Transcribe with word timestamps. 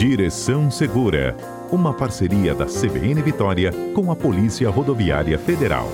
Direção 0.00 0.70
Segura, 0.70 1.36
uma 1.70 1.92
parceria 1.92 2.54
da 2.54 2.64
CBN 2.64 3.20
Vitória 3.20 3.70
com 3.94 4.10
a 4.10 4.16
Polícia 4.16 4.70
Rodoviária 4.70 5.38
Federal. 5.38 5.90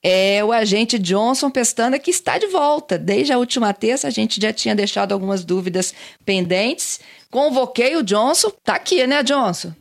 é 0.05 0.45
o 0.45 0.53
agente 0.53 1.01
Johnson 1.01 1.51
Pestana, 1.51 1.99
que 1.99 2.13
está 2.13 2.39
de 2.39 2.47
volta. 2.47 2.97
Desde 2.97 3.33
a 3.33 3.39
última 3.39 3.75
terça, 3.75 4.07
a 4.07 4.11
gente 4.11 4.41
já 4.41 4.53
tinha 4.53 4.77
deixado 4.77 5.11
algumas 5.11 5.45
dúvidas 5.45 5.93
pendentes. 6.25 7.01
Convoquei 7.29 7.97
o 7.97 8.05
Johnson. 8.05 8.53
Tá 8.63 8.77
aqui, 8.77 9.05
né, 9.05 9.25
Johnson? 9.25 9.75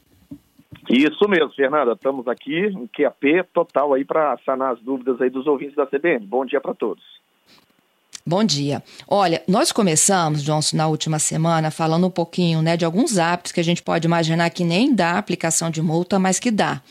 Isso 0.90 1.28
mesmo, 1.28 1.52
Fernanda. 1.52 1.94
Estamos 1.94 2.28
aqui 2.28 2.68
em 2.68 2.88
QAP 2.88 3.44
total 3.54 3.94
aí 3.94 4.06
para 4.06 4.38
sanar 4.46 4.74
as 4.74 4.82
dúvidas 4.82 5.22
aí 5.22 5.30
dos 5.30 5.48
ouvintes 5.48 5.76
da 5.76 5.86
CBN. 5.86 6.26
Bom 6.26 6.46
dia 6.46 6.62
para 6.62 6.74
todos. 6.74 7.04
Bom 8.26 8.44
dia. 8.44 8.84
Olha, 9.08 9.42
nós 9.48 9.72
começamos, 9.72 10.44
Johnson, 10.44 10.76
na 10.76 10.88
última 10.88 11.18
semana, 11.18 11.72
falando 11.72 12.08
um 12.08 12.12
pouquinho 12.12 12.62
né, 12.62 12.76
de 12.76 12.84
alguns 12.84 13.18
hábitos 13.18 13.54
que 13.54 13.60
a 13.62 13.64
gente 13.64 13.82
pode 13.82 14.06
imaginar 14.06 14.50
que 14.50 14.66
nem 14.66 14.94
dá 14.94 15.18
aplicação 15.18 15.70
de 15.70 15.82
multa, 15.82 16.20
mas 16.20 16.38
que 16.38 16.52
dá. 16.52 16.82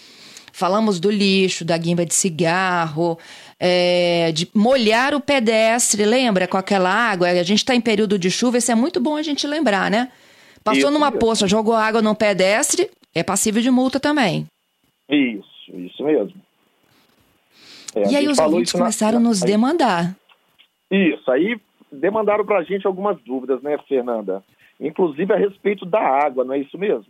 Falamos 0.51 0.99
do 0.99 1.11
lixo, 1.11 1.67
da 1.67 1.77
guimba 1.77 2.07
de 2.07 2.15
cigarro, 2.15 3.19
é, 3.61 4.33
de 4.33 4.49
molhar 4.55 5.15
o 5.15 5.21
pedestre, 5.21 6.07
lembra? 6.07 6.49
Com 6.49 6.57
aquela 6.57 6.91
água. 6.91 7.29
A 7.29 7.43
gente 7.43 7.59
está 7.59 7.75
em 7.75 7.83
período 7.83 8.19
de 8.19 8.31
chuva, 8.31 8.57
isso 8.57 8.73
é 8.73 8.75
muito 8.75 8.99
bom 8.99 9.17
a 9.17 9.23
gente 9.23 9.47
lembrar, 9.47 9.91
né? 9.91 10.11
Passou 10.65 10.81
isso 10.81 10.91
numa 10.91 11.13
poça, 11.13 11.47
jogou 11.47 11.75
água 11.75 12.01
no 12.01 12.15
pedestre, 12.15 12.91
é 13.17 13.23
passível 13.23 13.63
de 13.63 13.71
multa 13.71 13.99
também. 13.99 14.47
Isso, 15.09 15.75
isso 15.75 16.05
mesmo. 16.05 16.39
É, 17.95 18.11
e 18.11 18.17
aí 18.17 18.29
os 18.29 18.39
ouvintes 18.39 18.73
começaram 18.73 19.17
a 19.17 19.21
nos 19.21 19.43
aí, 19.43 19.49
demandar. 19.49 20.15
Isso, 20.91 21.31
aí 21.31 21.59
demandaram 21.91 22.45
para 22.45 22.59
a 22.59 22.63
gente 22.63 22.87
algumas 22.87 23.19
dúvidas, 23.23 23.63
né, 23.63 23.79
Fernanda? 23.89 24.45
Inclusive 24.79 25.33
a 25.33 25.37
respeito 25.39 25.87
da 25.87 25.99
água, 25.99 26.45
não 26.45 26.53
é 26.53 26.59
isso 26.59 26.77
mesmo? 26.77 27.07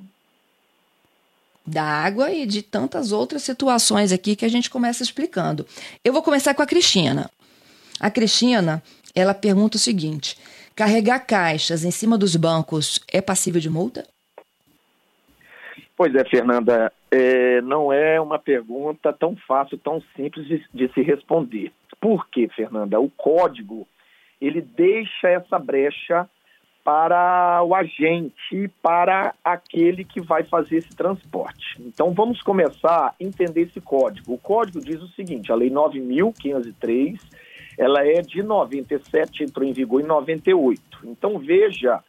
Da 1.67 1.83
água 1.83 2.31
e 2.31 2.47
de 2.47 2.63
tantas 2.63 3.11
outras 3.11 3.43
situações 3.43 4.13
aqui 4.13 4.37
que 4.37 4.45
a 4.45 4.49
gente 4.49 4.71
começa 4.71 5.03
explicando. 5.03 5.67
Eu 6.05 6.13
vou 6.13 6.23
começar 6.23 6.55
com 6.55 6.63
a 6.63 6.67
Cristina. 6.67 7.29
A 7.99 8.09
Cristina, 8.13 8.81
ela 9.13 9.35
pergunta 9.35 9.77
o 9.77 9.81
seguinte: 9.81 10.39
carregar 10.77 11.19
caixas 11.27 11.85
em 11.85 11.91
cima 11.91 12.17
dos 12.17 12.37
bancos 12.37 13.01
é 13.13 13.21
passível 13.21 13.61
de 13.61 13.69
multa? 13.69 14.07
Pois 15.97 16.15
é, 16.15 16.25
Fernanda, 16.25 16.93
é, 17.11 17.61
não 17.63 17.91
é 17.91 18.21
uma 18.21 18.39
pergunta 18.39 19.13
tão 19.13 19.35
fácil, 19.35 19.79
tão 19.79 20.03
simples 20.15 20.47
de, 20.47 20.63
de, 20.73 20.93
se 20.93 21.01
responder. 21.01 21.73
Por 21.99 22.29
quê, 22.29 22.49
Fernanda? 22.55 23.01
O 23.01 23.09
código 23.09 23.89
ele 24.39 24.61
deixa 24.61 25.29
essa 25.29 25.59
brecha 25.59 26.29
para 26.85 27.63
o 27.65 27.75
agente, 27.75 28.71
para 28.83 29.35
aquele 29.43 30.05
que 30.05 30.21
vai 30.21 30.45
fazer 30.45 30.77
esse 30.77 30.95
transporte. 30.95 31.81
Então 31.81 32.13
vamos 32.13 32.43
começar 32.43 33.07
a 33.09 33.15
entender 33.19 33.63
esse 33.63 33.81
código. 33.81 34.35
O 34.35 34.39
código 34.39 34.81
diz 34.81 35.03
o 35.03 35.09
seguinte: 35.09 35.51
a 35.51 35.55
Lei 35.55 35.71
9.503 35.71 37.19
ela 37.79 38.07
é 38.07 38.23
de 38.23 38.43
97, 38.43 39.45
entrou 39.45 39.67
em 39.67 39.73
vigor 39.73 40.01
em 40.01 40.07
98. 40.07 40.81
Então 41.05 41.39
veja, 41.39 42.03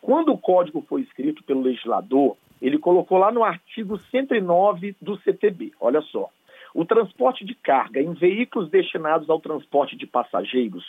quando 0.00 0.32
o 0.32 0.38
código 0.38 0.84
foi 0.88 1.02
escrito 1.02 1.44
pelo 1.44 1.62
legislador, 1.62 2.36
ele 2.62 2.78
colocou 2.78 3.18
lá 3.18 3.32
no 3.32 3.42
artigo 3.42 3.98
109 3.98 4.96
do 5.02 5.18
CTB, 5.18 5.72
olha 5.80 6.00
só. 6.00 6.30
O 6.74 6.86
transporte 6.86 7.44
de 7.44 7.54
carga 7.54 8.00
em 8.00 8.14
veículos 8.14 8.70
destinados 8.70 9.28
ao 9.28 9.40
transporte 9.40 9.96
de 9.96 10.06
passageiros 10.06 10.84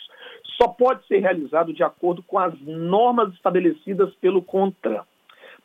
só 0.56 0.68
pode 0.68 1.06
ser 1.06 1.18
realizado 1.18 1.74
de 1.74 1.82
acordo 1.82 2.22
com 2.22 2.38
as 2.38 2.58
normas 2.60 3.34
estabelecidas 3.34 4.14
pelo 4.14 4.40
CONTRAN. 4.40 5.02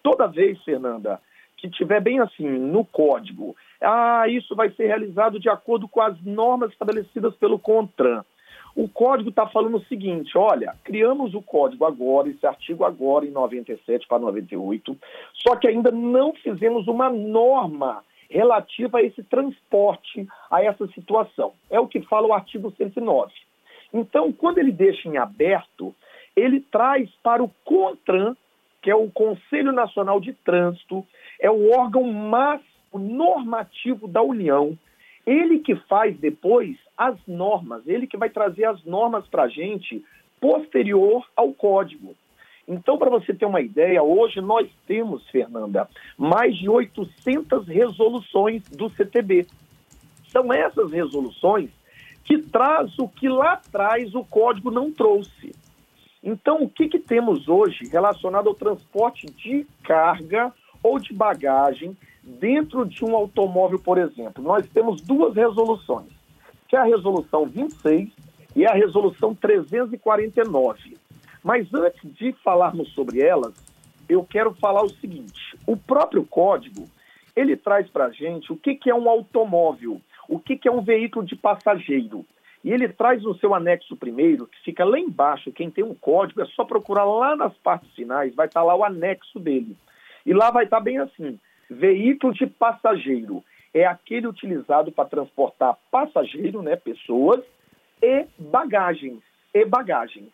Toda 0.03 0.27
vez, 0.27 0.61
Fernanda, 0.63 1.21
que 1.55 1.69
tiver 1.69 2.01
bem 2.01 2.19
assim 2.19 2.47
no 2.47 2.83
código, 2.83 3.55
ah, 3.79 4.27
isso 4.27 4.55
vai 4.55 4.71
ser 4.71 4.87
realizado 4.87 5.39
de 5.39 5.47
acordo 5.47 5.87
com 5.87 6.01
as 6.01 6.19
normas 6.21 6.71
estabelecidas 6.71 7.35
pelo 7.35 7.59
CONTRAN. 7.59 8.25
O 8.75 8.87
código 8.87 9.29
está 9.29 9.47
falando 9.47 9.77
o 9.77 9.85
seguinte: 9.85 10.37
olha, 10.37 10.75
criamos 10.83 11.33
o 11.33 11.41
código 11.41 11.85
agora, 11.85 12.29
esse 12.29 12.45
artigo 12.45 12.85
agora 12.85 13.25
em 13.25 13.31
97 13.31 14.07
para 14.07 14.19
98, 14.19 14.97
só 15.33 15.55
que 15.55 15.67
ainda 15.67 15.91
não 15.91 16.33
fizemos 16.33 16.87
uma 16.87 17.09
norma 17.09 18.03
relativa 18.29 18.99
a 18.99 19.03
esse 19.03 19.23
transporte, 19.23 20.27
a 20.51 20.63
essa 20.63 20.87
situação. 20.87 21.53
É 21.69 21.79
o 21.79 21.87
que 21.87 22.01
fala 22.01 22.27
o 22.27 22.33
artigo 22.33 22.71
109. 22.77 23.31
Então, 23.93 24.31
quando 24.31 24.59
ele 24.59 24.71
deixa 24.71 25.07
em 25.09 25.17
aberto, 25.17 25.95
ele 26.35 26.59
traz 26.59 27.09
para 27.23 27.43
o 27.43 27.49
CONTRAN, 27.65 28.35
que 28.81 28.91
é 28.91 28.95
o 28.95 29.09
Conselho 29.09 29.71
Nacional 29.71 30.19
de 30.19 30.31
Trânsito, 30.33 31.05
é 31.39 31.49
o 31.49 31.71
órgão 31.71 32.03
mais 32.03 32.61
normativo 32.93 34.07
da 34.07 34.21
União, 34.21 34.77
ele 35.29 35.59
que 35.59 35.75
faz 35.75 36.17
depois 36.17 36.75
as 36.97 37.15
normas, 37.27 37.87
ele 37.87 38.07
que 38.07 38.17
vai 38.17 38.31
trazer 38.31 38.65
as 38.65 38.83
normas 38.83 39.27
para 39.27 39.43
a 39.43 39.47
gente 39.47 40.03
posterior 40.41 41.23
ao 41.35 41.53
código. 41.53 42.15
Então, 42.67 42.97
para 42.97 43.11
você 43.11 43.31
ter 43.31 43.45
uma 43.45 43.61
ideia, 43.61 44.01
hoje 44.01 44.41
nós 44.41 44.67
temos, 44.87 45.27
Fernanda, 45.29 45.87
mais 46.17 46.57
de 46.57 46.67
800 46.67 47.67
resoluções 47.67 48.63
do 48.69 48.89
CTB. 48.89 49.45
São 50.29 50.51
essas 50.51 50.91
resoluções 50.91 51.69
que 52.23 52.39
traz 52.39 52.97
o 52.97 53.07
que 53.07 53.29
lá 53.29 53.53
atrás 53.53 54.15
o 54.15 54.23
código 54.23 54.71
não 54.71 54.91
trouxe. 54.91 55.53
Então, 56.23 56.63
o 56.63 56.69
que, 56.69 56.87
que 56.87 56.99
temos 56.99 57.47
hoje 57.47 57.85
relacionado 57.91 58.49
ao 58.49 58.55
transporte 58.55 59.27
de 59.27 59.65
carga 59.83 60.51
ou 60.81 60.99
de 60.99 61.13
bagagem 61.13 61.95
dentro 62.23 62.85
de 62.85 63.03
um 63.03 63.15
automóvel, 63.15 63.79
por 63.79 63.97
exemplo, 63.97 64.43
nós 64.43 64.67
temos 64.67 65.01
duas 65.01 65.35
resoluções, 65.35 66.09
que 66.67 66.75
é 66.75 66.79
a 66.79 66.83
resolução 66.83 67.45
26 67.45 68.09
e 68.55 68.65
a 68.65 68.73
resolução 68.73 69.33
349. 69.33 70.97
Mas 71.43 71.73
antes 71.73 72.13
de 72.13 72.33
falarmos 72.43 72.91
sobre 72.93 73.21
elas, 73.21 73.53
eu 74.07 74.23
quero 74.23 74.53
falar 74.55 74.83
o 74.83 74.89
seguinte: 74.89 75.57
o 75.65 75.77
próprio 75.77 76.25
código 76.25 76.87
ele 77.35 77.55
traz 77.55 77.89
para 77.89 78.05
a 78.05 78.11
gente 78.11 78.51
o 78.51 78.57
que, 78.57 78.75
que 78.75 78.89
é 78.89 78.95
um 78.95 79.09
automóvel, 79.09 80.01
o 80.27 80.39
que, 80.39 80.57
que 80.57 80.67
é 80.67 80.71
um 80.71 80.81
veículo 80.81 81.25
de 81.25 81.35
passageiro. 81.35 82.25
E 82.61 82.71
ele 82.71 82.89
traz 82.89 83.23
no 83.23 83.33
seu 83.35 83.55
anexo 83.55 83.95
primeiro, 83.95 84.45
que 84.45 84.59
fica 84.65 84.83
lá 84.83 84.99
embaixo, 84.99 85.51
quem 85.51 85.71
tem 85.71 85.83
um 85.83 85.95
código, 85.95 86.41
é 86.41 86.45
só 86.47 86.65
procurar 86.65 87.05
lá 87.05 87.35
nas 87.37 87.53
partes 87.59 87.89
finais, 87.95 88.35
vai 88.35 88.47
estar 88.47 88.59
tá 88.59 88.65
lá 88.65 88.75
o 88.75 88.83
anexo 88.83 89.39
dele. 89.39 89.77
E 90.25 90.33
lá 90.33 90.51
vai 90.51 90.65
estar 90.65 90.77
tá 90.77 90.83
bem 90.83 90.97
assim: 90.97 91.39
Veículo 91.69 92.33
de 92.33 92.47
passageiro 92.47 93.43
é 93.73 93.85
aquele 93.85 94.27
utilizado 94.27 94.91
para 94.91 95.07
transportar 95.07 95.77
passageiro, 95.91 96.61
né, 96.61 96.75
pessoas, 96.75 97.43
e 98.01 98.25
bagagens, 98.37 99.19
e 99.53 99.65
bagagens. 99.65 100.29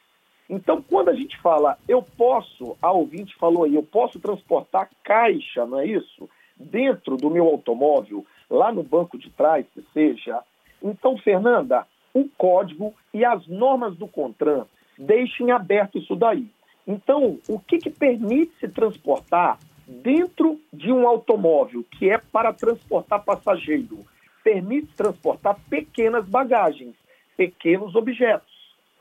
Então, 0.50 0.82
quando 0.82 1.10
a 1.10 1.14
gente 1.14 1.40
fala, 1.42 1.78
eu 1.88 2.02
posso, 2.02 2.78
a 2.82 2.92
ouvinte 2.92 3.36
falou 3.36 3.64
aí, 3.64 3.76
eu 3.76 3.84
posso 3.84 4.20
transportar 4.20 4.90
caixa, 5.04 5.66
não 5.66 5.80
é 5.80 5.88
isso? 5.88 6.30
Dentro 6.56 7.18
do 7.18 7.30
meu 7.30 7.46
automóvel, 7.48 8.26
lá 8.50 8.72
no 8.72 8.84
banco 8.84 9.18
de 9.18 9.30
trás, 9.32 9.66
que 9.74 9.84
seja. 9.92 10.42
Então, 10.82 11.18
Fernanda, 11.18 11.86
o 12.14 12.30
código 12.38 12.94
e 13.14 13.26
as 13.26 13.46
normas 13.48 13.98
do 13.98 14.08
CONTRAN 14.08 14.66
deixem 14.98 15.52
aberto 15.52 15.98
isso 15.98 16.16
daí. 16.16 16.48
Então, 16.88 17.40
o 17.50 17.60
que, 17.60 17.80
que 17.80 17.90
permite 17.90 18.54
se 18.60 18.68
transportar 18.68 19.58
dentro 19.88 20.60
de 20.72 20.92
um 20.92 21.08
automóvel 21.08 21.86
que 21.92 22.10
é 22.10 22.18
para 22.18 22.54
transportar 22.54 23.24
passageiro, 23.24 24.00
permite 24.44 24.94
transportar 24.96 25.58
pequenas 25.70 26.26
bagagens, 26.26 26.96
pequenos 27.38 27.96
objetos. 27.96 28.54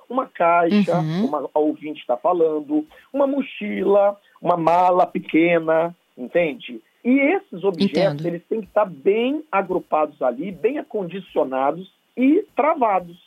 Uma 0.09 0.27
caixa, 0.27 0.99
uhum. 0.99 1.23
como 1.23 1.51
a 1.55 1.59
ouvinte 1.59 2.01
está 2.01 2.17
falando, 2.17 2.87
uma 3.13 3.27
mochila, 3.27 4.19
uma 4.41 4.57
mala 4.57 5.07
pequena, 5.07 5.95
entende? 6.17 6.81
E 7.05 7.19
esses 7.19 7.65
objetos, 7.65 8.15
Entendo. 8.15 8.27
eles 8.27 8.43
têm 8.49 8.61
que 8.61 8.67
estar 8.67 8.87
bem 8.87 9.43
agrupados 9.53 10.21
ali, 10.23 10.51
bem 10.51 10.79
acondicionados 10.79 11.93
e 12.17 12.47
travados. 12.57 13.19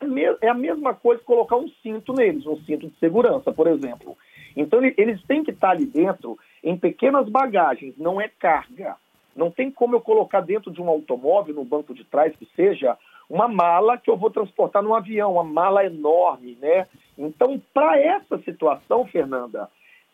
É, 0.00 0.46
é 0.46 0.48
a 0.48 0.54
mesma 0.54 0.94
coisa 0.94 1.20
que 1.20 1.26
colocar 1.26 1.56
um 1.56 1.68
cinto 1.82 2.12
neles, 2.12 2.46
um 2.46 2.56
cinto 2.64 2.88
de 2.88 2.98
segurança, 2.98 3.52
por 3.52 3.68
exemplo. 3.68 4.16
Então, 4.56 4.80
eles 4.96 5.22
têm 5.24 5.44
que 5.44 5.52
estar 5.52 5.70
ali 5.70 5.86
dentro 5.86 6.36
em 6.62 6.76
pequenas 6.76 7.28
bagagens, 7.28 7.96
não 7.96 8.20
é 8.20 8.28
carga. 8.28 8.96
Não 9.34 9.50
tem 9.50 9.70
como 9.70 9.96
eu 9.96 10.00
colocar 10.00 10.40
dentro 10.40 10.70
de 10.70 10.80
um 10.80 10.88
automóvel, 10.88 11.54
no 11.54 11.64
banco 11.64 11.94
de 11.94 12.04
trás 12.04 12.34
que 12.36 12.46
seja, 12.56 12.96
uma 13.28 13.46
mala 13.46 13.96
que 13.96 14.10
eu 14.10 14.16
vou 14.16 14.30
transportar 14.30 14.82
num 14.82 14.94
avião, 14.94 15.34
uma 15.34 15.44
mala 15.44 15.84
enorme, 15.84 16.58
né? 16.60 16.86
Então, 17.16 17.60
para 17.72 17.98
essa 17.98 18.38
situação, 18.38 19.06
Fernanda, 19.06 19.68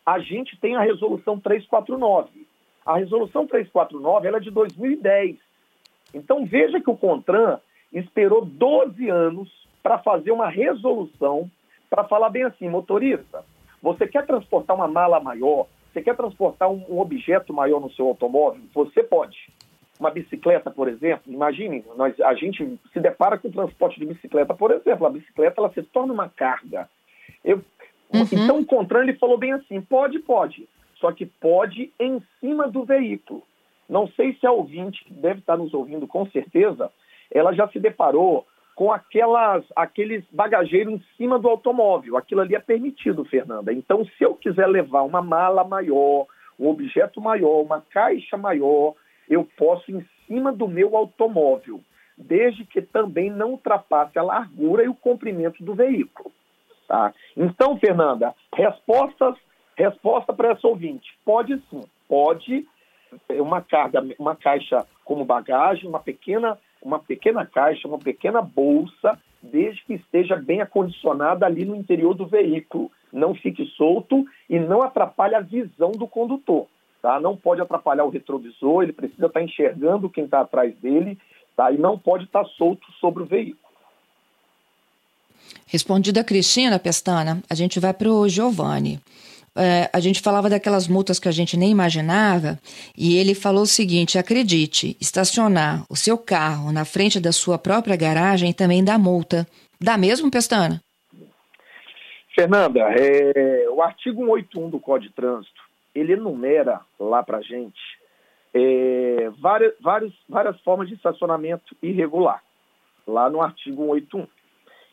a 0.05 0.19
gente 0.19 0.57
tem 0.59 0.75
a 0.75 0.81
resolução 0.81 1.39
349. 1.39 2.45
A 2.85 2.97
resolução 2.97 3.47
349 3.47 4.27
ela 4.27 4.37
é 4.37 4.39
de 4.41 4.51
2010. 4.51 5.37
Então, 6.13 6.45
veja 6.45 6.79
que 6.79 6.89
o 6.89 6.95
CONTRAN 6.95 7.59
esperou 7.91 8.45
12 8.45 9.09
anos 9.09 9.49
para 9.81 9.97
fazer 9.97 10.31
uma 10.31 10.49
resolução 10.49 11.49
para 11.89 12.03
falar 12.03 12.29
bem 12.29 12.43
assim, 12.43 12.67
motorista, 12.69 13.43
você 13.81 14.07
quer 14.07 14.25
transportar 14.25 14.75
uma 14.75 14.87
mala 14.87 15.19
maior, 15.19 15.67
você 15.97 16.01
quer 16.03 16.15
transportar 16.15 16.69
um, 16.69 16.83
um 16.89 16.99
objeto 16.99 17.51
maior 17.51 17.81
no 17.81 17.91
seu 17.91 18.07
automóvel, 18.07 18.61
você 18.73 19.01
pode. 19.01 19.49
Uma 19.99 20.11
bicicleta, 20.11 20.69
por 20.69 20.87
exemplo, 20.87 21.33
imagine, 21.33 21.83
nós, 21.95 22.19
a 22.21 22.35
gente 22.35 22.79
se 22.93 22.99
depara 22.99 23.37
com 23.37 23.47
o 23.47 23.51
transporte 23.51 23.99
de 23.99 24.05
bicicleta, 24.05 24.53
por 24.53 24.71
exemplo, 24.71 25.07
a 25.07 25.09
bicicleta 25.09 25.59
ela 25.59 25.73
se 25.73 25.81
torna 25.81 26.13
uma 26.13 26.29
carga. 26.29 26.87
Eu, 27.43 27.63
uhum. 28.13 28.27
Então 28.31 28.59
o 28.59 28.65
Contran 28.65 29.01
ele 29.01 29.15
falou 29.15 29.39
bem 29.39 29.53
assim, 29.53 29.81
pode, 29.81 30.19
pode, 30.19 30.69
só 30.97 31.11
que 31.11 31.25
pode 31.25 31.91
em 31.99 32.21
cima 32.39 32.67
do 32.67 32.83
veículo. 32.83 33.41
Não 33.89 34.07
sei 34.09 34.35
se 34.35 34.45
a 34.45 34.51
ouvinte, 34.51 35.03
que 35.03 35.13
deve 35.13 35.39
estar 35.39 35.57
nos 35.57 35.73
ouvindo 35.73 36.05
com 36.05 36.27
certeza, 36.27 36.91
ela 37.31 37.53
já 37.53 37.67
se 37.69 37.79
deparou 37.79 38.45
com 38.77 38.93
aquelas, 38.93 39.65
aqueles 39.75 40.23
bagageiros 40.31 40.93
em 40.93 41.03
cima 41.17 41.39
do 41.39 41.49
automóvel. 41.49 42.15
Aquilo 42.15 42.41
ali 42.41 42.53
é 42.53 42.59
permitido, 42.59 43.25
Fernanda. 43.25 43.73
Então, 43.73 44.05
se 44.05 44.23
eu 44.23 44.35
quiser 44.35 44.67
levar 44.67 45.01
uma 45.01 45.19
mala 45.19 45.63
maior, 45.63 46.27
um 46.59 46.67
objeto 46.67 47.19
maior, 47.19 47.63
uma 47.63 47.81
caixa 47.81 48.37
maior, 48.37 48.93
eu 49.27 49.43
posso 49.57 49.91
em 49.91 50.05
cima 50.27 50.53
do 50.53 50.67
meu 50.67 50.95
automóvel, 50.95 51.81
desde 52.15 52.65
que 52.65 52.79
também 52.79 53.31
não 53.31 53.53
ultrapasse 53.53 54.19
a 54.19 54.21
largura 54.21 54.83
e 54.83 54.87
o 54.87 54.93
comprimento 54.93 55.63
do 55.63 55.73
veículo. 55.73 56.31
Tá? 56.87 57.11
Então, 57.35 57.79
Fernanda, 57.79 58.35
respostas, 58.53 59.33
resposta 59.75 60.31
para 60.31 60.51
essa 60.51 60.67
ouvinte. 60.67 61.17
Pode 61.25 61.59
sim, 61.71 61.83
pode 62.07 62.63
uma 63.31 63.59
carga, 63.59 64.05
uma 64.19 64.35
caixa 64.35 64.85
como 65.03 65.25
bagagem, 65.25 65.89
uma 65.89 65.99
pequena 65.99 66.59
uma 66.87 66.99
pequena 66.99 67.45
caixa, 67.45 67.87
uma 67.87 67.99
pequena 67.99 68.41
bolsa, 68.41 69.19
desde 69.43 69.83
que 69.83 69.95
esteja 69.95 70.37
bem 70.37 70.61
acondicionada 70.61 71.45
ali 71.45 71.65
no 71.65 71.75
interior 71.75 72.13
do 72.13 72.25
veículo. 72.25 72.89
Não 73.11 73.35
fique 73.35 73.65
solto 73.75 74.25
e 74.49 74.57
não 74.57 74.81
atrapalhe 74.81 75.35
a 75.35 75.41
visão 75.41 75.91
do 75.91 76.07
condutor. 76.07 76.67
Tá? 77.01 77.19
Não 77.19 77.35
pode 77.35 77.61
atrapalhar 77.61 78.05
o 78.05 78.09
retrovisor, 78.09 78.83
ele 78.83 78.93
precisa 78.93 79.27
estar 79.27 79.43
enxergando 79.43 80.09
quem 80.09 80.23
está 80.23 80.39
atrás 80.41 80.73
dele 80.77 81.17
tá? 81.55 81.71
e 81.71 81.77
não 81.77 81.99
pode 81.99 82.23
estar 82.23 82.45
solto 82.45 82.89
sobre 82.93 83.23
o 83.23 83.25
veículo. 83.25 83.67
Respondida 85.67 86.21
a 86.21 86.23
Cristina 86.23 86.79
Pestana, 86.79 87.43
a 87.49 87.53
gente 87.53 87.79
vai 87.79 87.93
para 87.93 88.09
o 88.09 88.27
Giovanni 88.29 89.01
é, 89.57 89.89
a 89.91 89.99
gente 89.99 90.21
falava 90.21 90.49
daquelas 90.49 90.87
multas 90.87 91.19
que 91.19 91.27
a 91.27 91.31
gente 91.31 91.57
nem 91.57 91.71
imaginava, 91.71 92.59
e 92.95 93.17
ele 93.17 93.33
falou 93.33 93.63
o 93.63 93.67
seguinte: 93.67 94.17
acredite, 94.17 94.95
estacionar 95.01 95.83
o 95.89 95.95
seu 95.95 96.17
carro 96.17 96.71
na 96.71 96.85
frente 96.85 97.19
da 97.19 97.31
sua 97.31 97.57
própria 97.57 97.95
garagem 97.95 98.53
também 98.53 98.83
dá 98.83 98.97
multa. 98.97 99.47
Dá 99.81 99.97
mesmo, 99.97 100.29
Pestana? 100.29 100.81
Fernanda, 102.35 102.81
é, 102.91 103.67
o 103.69 103.81
artigo 103.81 104.21
181 104.25 104.69
do 104.69 104.79
Código 104.79 105.09
de 105.09 105.15
Trânsito, 105.15 105.61
ele 105.95 106.13
enumera 106.13 106.81
lá 106.99 107.23
para 107.23 107.41
gente 107.41 107.79
é, 108.53 109.31
várias, 109.39 109.73
várias, 109.81 110.13
várias 110.29 110.59
formas 110.61 110.87
de 110.87 110.93
estacionamento 110.93 111.75
irregular, 111.81 112.43
lá 113.07 113.27
no 113.27 113.41
artigo 113.41 113.85
181. 113.87 114.27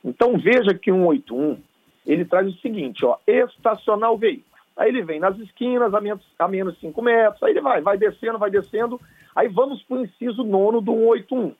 Então 0.02 0.38
veja 0.38 0.72
que 0.74 0.90
o 0.90 0.96
181, 0.96 1.58
ele 2.06 2.24
traz 2.24 2.48
o 2.48 2.58
seguinte, 2.60 3.04
ó, 3.04 3.18
estacionar 3.26 4.10
o 4.10 4.18
veículo 4.18 4.53
Aí 4.76 4.88
ele 4.88 5.02
vem 5.02 5.20
nas 5.20 5.38
esquinas 5.38 5.94
a 5.94 6.00
menos, 6.00 6.24
a 6.38 6.48
menos 6.48 6.78
5 6.80 7.00
metros, 7.00 7.42
aí 7.42 7.50
ele 7.52 7.60
vai, 7.60 7.80
vai 7.80 7.96
descendo, 7.96 8.38
vai 8.38 8.50
descendo. 8.50 9.00
Aí 9.34 9.48
vamos 9.48 9.82
para 9.82 9.98
o 9.98 10.04
inciso 10.04 10.42
nono 10.42 10.80
do 10.80 10.92
181. 10.92 11.54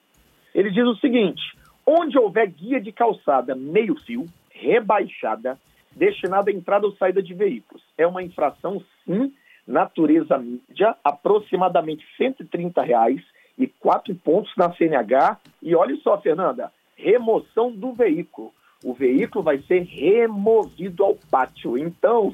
Ele 0.55 0.71
diz 0.71 0.85
o 0.85 0.97
seguinte: 0.97 1.43
onde 1.87 2.19
houver 2.19 2.49
guia 2.49 2.81
de 2.81 2.93
calçada 2.93 3.55
meio 3.55 3.95
fio, 4.01 4.27
rebaixada, 4.51 5.59
destinada 5.95 6.51
à 6.51 6.55
entrada 6.55 6.87
ou 6.87 6.97
saída 6.97 7.23
de 7.23 7.35
veículos. 7.35 7.83
É 7.97 8.07
uma 8.07 8.23
infração, 8.23 8.83
sim, 9.05 9.33
natureza 9.67 10.39
mídia, 10.39 10.97
aproximadamente 11.03 12.05
130 12.17 12.83
reais 12.83 13.21
e 13.59 13.67
quatro 13.67 14.15
pontos 14.15 14.53
na 14.57 14.73
CNH. 14.73 15.39
E 15.63 15.75
olha 15.75 15.97
só, 15.97 16.21
Fernanda, 16.21 16.73
remoção 16.97 17.71
do 17.71 17.93
veículo. 17.93 18.53
O 18.85 18.93
veículo 18.93 19.43
vai 19.43 19.59
ser 19.63 19.83
removido 19.83 21.05
ao 21.05 21.17
pátio. 21.31 21.79
Então, 21.79 22.33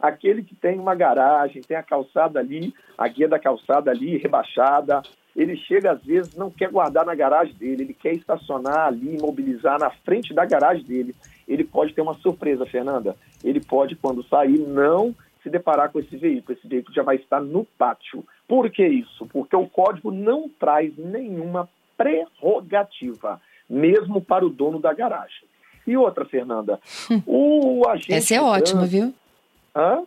aquele 0.00 0.42
que 0.42 0.54
tem 0.54 0.78
uma 0.78 0.94
garagem, 0.94 1.62
tem 1.62 1.76
a 1.76 1.82
calçada 1.82 2.40
ali, 2.40 2.74
a 2.96 3.08
guia 3.08 3.28
da 3.28 3.38
calçada 3.38 3.90
ali 3.90 4.16
rebaixada, 4.16 5.02
ele 5.34 5.56
chega 5.56 5.92
às 5.92 6.02
vezes 6.04 6.34
não 6.34 6.50
quer 6.50 6.70
guardar 6.70 7.04
na 7.04 7.14
garagem 7.14 7.54
dele, 7.54 7.82
ele 7.82 7.94
quer 7.94 8.12
estacionar 8.12 8.86
ali, 8.86 9.18
mobilizar 9.20 9.78
na 9.78 9.90
frente 9.90 10.32
da 10.32 10.44
garagem 10.44 10.84
dele. 10.84 11.14
Ele 11.46 11.64
pode 11.64 11.92
ter 11.92 12.00
uma 12.00 12.14
surpresa, 12.14 12.64
Fernanda. 12.64 13.16
Ele 13.42 13.60
pode, 13.60 13.96
quando 13.96 14.26
sair, 14.28 14.58
não 14.58 15.14
se 15.42 15.50
deparar 15.50 15.90
com 15.90 15.98
esse 15.98 16.16
veículo. 16.16 16.56
Esse 16.56 16.66
veículo 16.66 16.94
já 16.94 17.02
vai 17.02 17.16
estar 17.16 17.40
no 17.40 17.64
pátio. 17.76 18.24
Por 18.48 18.70
que 18.70 18.86
isso? 18.86 19.26
Porque 19.26 19.54
o 19.54 19.68
código 19.68 20.10
não 20.10 20.48
traz 20.48 20.96
nenhuma 20.96 21.68
prerrogativa, 21.96 23.40
mesmo 23.68 24.20
para 24.20 24.44
o 24.44 24.50
dono 24.50 24.80
da 24.80 24.92
garagem. 24.94 25.46
E 25.86 25.96
outra, 25.96 26.24
Fernanda, 26.24 26.80
o 27.26 27.82
agente. 27.88 28.14
Essa 28.14 28.34
é 28.36 28.40
ótima, 28.40 28.86
viu? 28.86 29.12
Hã? 29.74 30.02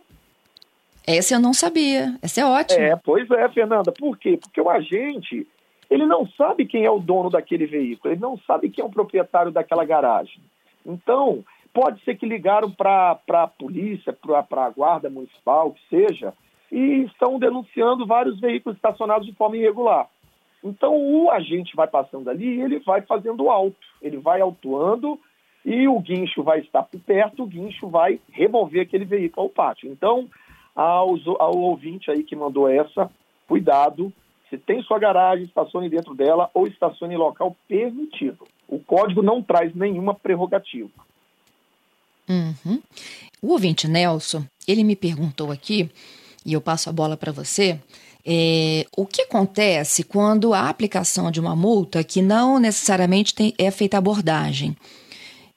Essa 1.06 1.34
eu 1.34 1.40
não 1.40 1.54
sabia. 1.54 2.18
Essa 2.20 2.42
é 2.42 2.44
ótima. 2.44 2.80
É, 2.80 2.96
pois 2.96 3.30
é, 3.30 3.48
Fernanda. 3.48 3.92
Por 3.92 4.18
quê? 4.18 4.36
Porque 4.36 4.60
o 4.60 4.68
agente, 4.68 5.46
ele 5.90 6.04
não 6.04 6.26
sabe 6.28 6.66
quem 6.66 6.84
é 6.84 6.90
o 6.90 6.98
dono 6.98 7.30
daquele 7.30 7.66
veículo, 7.66 8.12
ele 8.12 8.20
não 8.20 8.36
sabe 8.46 8.68
quem 8.68 8.82
é 8.82 8.86
o 8.86 8.90
proprietário 8.90 9.50
daquela 9.50 9.84
garagem. 9.84 10.40
Então, 10.84 11.44
pode 11.72 12.02
ser 12.04 12.16
que 12.16 12.26
ligaram 12.26 12.70
para 12.70 13.18
a 13.28 13.46
polícia, 13.46 14.12
para 14.12 14.66
a 14.66 14.70
guarda 14.70 15.08
municipal, 15.08 15.72
que 15.72 15.80
seja, 15.88 16.34
e 16.70 17.04
estão 17.04 17.38
denunciando 17.38 18.06
vários 18.06 18.38
veículos 18.38 18.76
estacionados 18.76 19.26
de 19.26 19.34
forma 19.34 19.56
irregular. 19.56 20.08
Então, 20.62 20.94
o 20.96 21.30
agente 21.30 21.76
vai 21.76 21.86
passando 21.86 22.28
ali 22.28 22.56
e 22.56 22.60
ele 22.60 22.80
vai 22.80 23.00
fazendo 23.02 23.48
alto, 23.48 23.76
ele 24.02 24.18
vai 24.18 24.40
autuando 24.40 25.18
e 25.68 25.86
o 25.86 26.00
guincho 26.00 26.42
vai 26.42 26.60
estar 26.60 26.82
por 26.82 26.98
perto, 27.00 27.42
o 27.42 27.46
guincho 27.46 27.88
vai 27.88 28.18
remover 28.30 28.80
aquele 28.80 29.04
veículo 29.04 29.42
ao 29.46 29.50
pátio. 29.50 29.92
Então, 29.92 30.26
aos, 30.74 31.20
ao 31.26 31.58
ouvinte 31.58 32.10
aí 32.10 32.22
que 32.22 32.34
mandou 32.34 32.66
essa, 32.66 33.10
cuidado, 33.46 34.10
se 34.48 34.56
tem 34.56 34.82
sua 34.82 34.98
garagem, 34.98 35.44
estacione 35.44 35.90
dentro 35.90 36.14
dela 36.14 36.50
ou 36.54 36.66
estacione 36.66 37.14
em 37.14 37.18
local 37.18 37.54
permitido. 37.68 38.46
O 38.66 38.78
código 38.78 39.20
não 39.20 39.42
traz 39.42 39.74
nenhuma 39.74 40.14
prerrogativa. 40.14 40.88
Uhum. 42.26 42.80
O 43.42 43.52
ouvinte 43.52 43.86
Nelson, 43.86 44.44
ele 44.66 44.82
me 44.82 44.96
perguntou 44.96 45.52
aqui, 45.52 45.90
e 46.46 46.54
eu 46.54 46.62
passo 46.62 46.88
a 46.88 46.92
bola 46.94 47.14
para 47.14 47.30
você, 47.30 47.78
é, 48.24 48.86
o 48.96 49.04
que 49.04 49.22
acontece 49.22 50.02
quando 50.02 50.54
a 50.54 50.70
aplicação 50.70 51.30
de 51.30 51.38
uma 51.40 51.54
multa 51.54 52.02
que 52.02 52.22
não 52.22 52.58
necessariamente 52.58 53.34
tem, 53.34 53.52
é 53.58 53.70
feita 53.70 53.98
abordagem? 53.98 54.74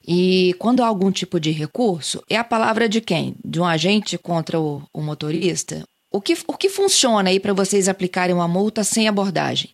E 0.06 0.54
quando 0.58 0.82
há 0.82 0.86
algum 0.86 1.10
tipo 1.10 1.38
de 1.38 1.50
recurso, 1.50 2.22
é 2.28 2.36
a 2.36 2.44
palavra 2.44 2.88
de 2.88 3.00
quem? 3.00 3.34
De 3.44 3.60
um 3.60 3.64
agente 3.64 4.18
contra 4.18 4.60
o, 4.60 4.82
o 4.92 5.00
motorista? 5.00 5.84
O 6.12 6.20
que, 6.20 6.34
o 6.46 6.56
que 6.56 6.68
funciona 6.68 7.30
aí 7.30 7.40
para 7.40 7.52
vocês 7.52 7.88
aplicarem 7.88 8.34
uma 8.34 8.48
multa 8.48 8.84
sem 8.84 9.08
abordagem? 9.08 9.70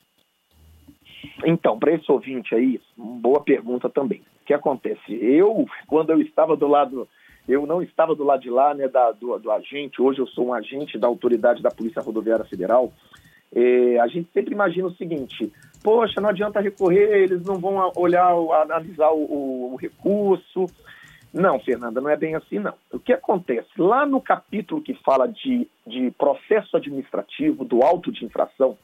Então, 1.44 1.78
para 1.78 1.92
esse 1.92 2.11
ouvinte 2.11 2.54
aí, 2.54 2.80
boa 2.97 3.40
pergunta 3.40 3.88
também. 3.88 4.23
O 4.42 4.44
que 4.47 4.54
acontece? 4.54 5.12
Eu, 5.12 5.66
quando 5.87 6.11
eu 6.11 6.20
estava 6.20 6.56
do 6.56 6.66
lado, 6.66 7.08
eu 7.49 7.66
não 7.66 7.82
estava 7.82 8.14
do 8.14 8.25
lado 8.25 8.42
de 8.42 8.50
lá, 8.50 8.75
né, 8.75 8.88
da, 8.88 9.12
do, 9.12 9.38
do 9.38 9.50
agente, 9.50 10.00
hoje 10.00 10.20
eu 10.20 10.26
sou 10.26 10.49
um 10.49 10.54
agente 10.54 10.99
da 10.99 11.06
autoridade 11.06 11.62
da 11.62 11.70
Polícia 11.70 12.02
Rodoviária 12.02 12.44
Federal, 12.44 12.92
é, 13.54 13.99
a 13.99 14.06
gente 14.06 14.28
sempre 14.32 14.52
imagina 14.52 14.88
o 14.88 14.94
seguinte: 14.94 15.50
poxa, 15.82 16.20
não 16.20 16.28
adianta 16.28 16.61
recorrer, 16.61 17.23
eles 17.23 17.44
não 17.44 17.58
vão 17.58 17.92
olhar, 17.97 18.32
analisar 18.62 19.11
o, 19.11 19.73
o, 19.73 19.76
recurso. 19.76 20.66
Não, 21.32 21.61
Fernanda, 21.61 22.00
não 22.00 22.08
é 22.08 22.16
bem 22.16 22.35
assim, 22.35 22.58
não. 22.58 22.75
O 22.92 22.99
que 22.99 23.12
acontece? 23.12 23.68
Lá 23.76 24.06
no 24.06 24.20
capítulo 24.20 24.82
que 24.82 24.94
fala 24.94 25.26
de, 25.26 25.68
de 25.87 26.11
processo 26.12 26.76
administrativo, 26.76 27.64
do 27.64 27.82
auto 27.82 28.11
de 28.11 28.25
infração, 28.25 28.76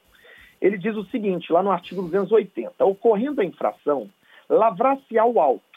ele 0.60 0.78
diz 0.78 0.96
o 0.96 1.04
seguinte, 1.06 1.52
lá 1.52 1.62
no 1.62 1.70
artigo 1.70 2.02
280, 2.02 2.84
ocorrendo 2.84 3.40
a 3.40 3.44
infração, 3.44 4.08
lavrar-se-á 4.48 5.24
o 5.24 5.40
auto 5.40 5.74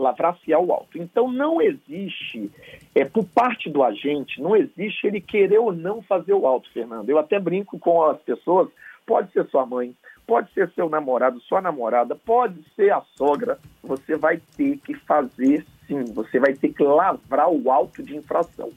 lavrar-se 0.00 0.52
ao 0.52 0.72
alto. 0.72 0.98
Então 0.98 1.30
não 1.30 1.60
existe, 1.60 2.50
é 2.94 3.04
por 3.04 3.24
parte 3.24 3.68
do 3.68 3.82
agente, 3.84 4.40
não 4.40 4.56
existe 4.56 5.06
ele 5.06 5.20
querer 5.20 5.58
ou 5.58 5.72
não 5.72 6.02
fazer 6.02 6.32
o 6.32 6.46
alto, 6.46 6.70
Fernando. 6.72 7.08
Eu 7.08 7.18
até 7.18 7.38
brinco 7.38 7.78
com 7.78 8.02
as 8.04 8.18
pessoas, 8.22 8.68
pode 9.06 9.30
ser 9.32 9.46
sua 9.48 9.66
mãe, 9.66 9.94
pode 10.26 10.52
ser 10.52 10.70
seu 10.70 10.88
namorado, 10.88 11.40
sua 11.40 11.60
namorada, 11.60 12.14
pode 12.14 12.64
ser 12.74 12.92
a 12.92 13.02
sogra, 13.16 13.58
você 13.82 14.16
vai 14.16 14.40
ter 14.56 14.78
que 14.78 14.94
fazer 14.94 15.66
sim, 15.86 16.04
você 16.12 16.38
vai 16.38 16.54
ter 16.54 16.72
que 16.72 16.82
lavrar 16.82 17.50
o 17.50 17.70
auto 17.70 18.02
de 18.02 18.16
infração. 18.16 18.70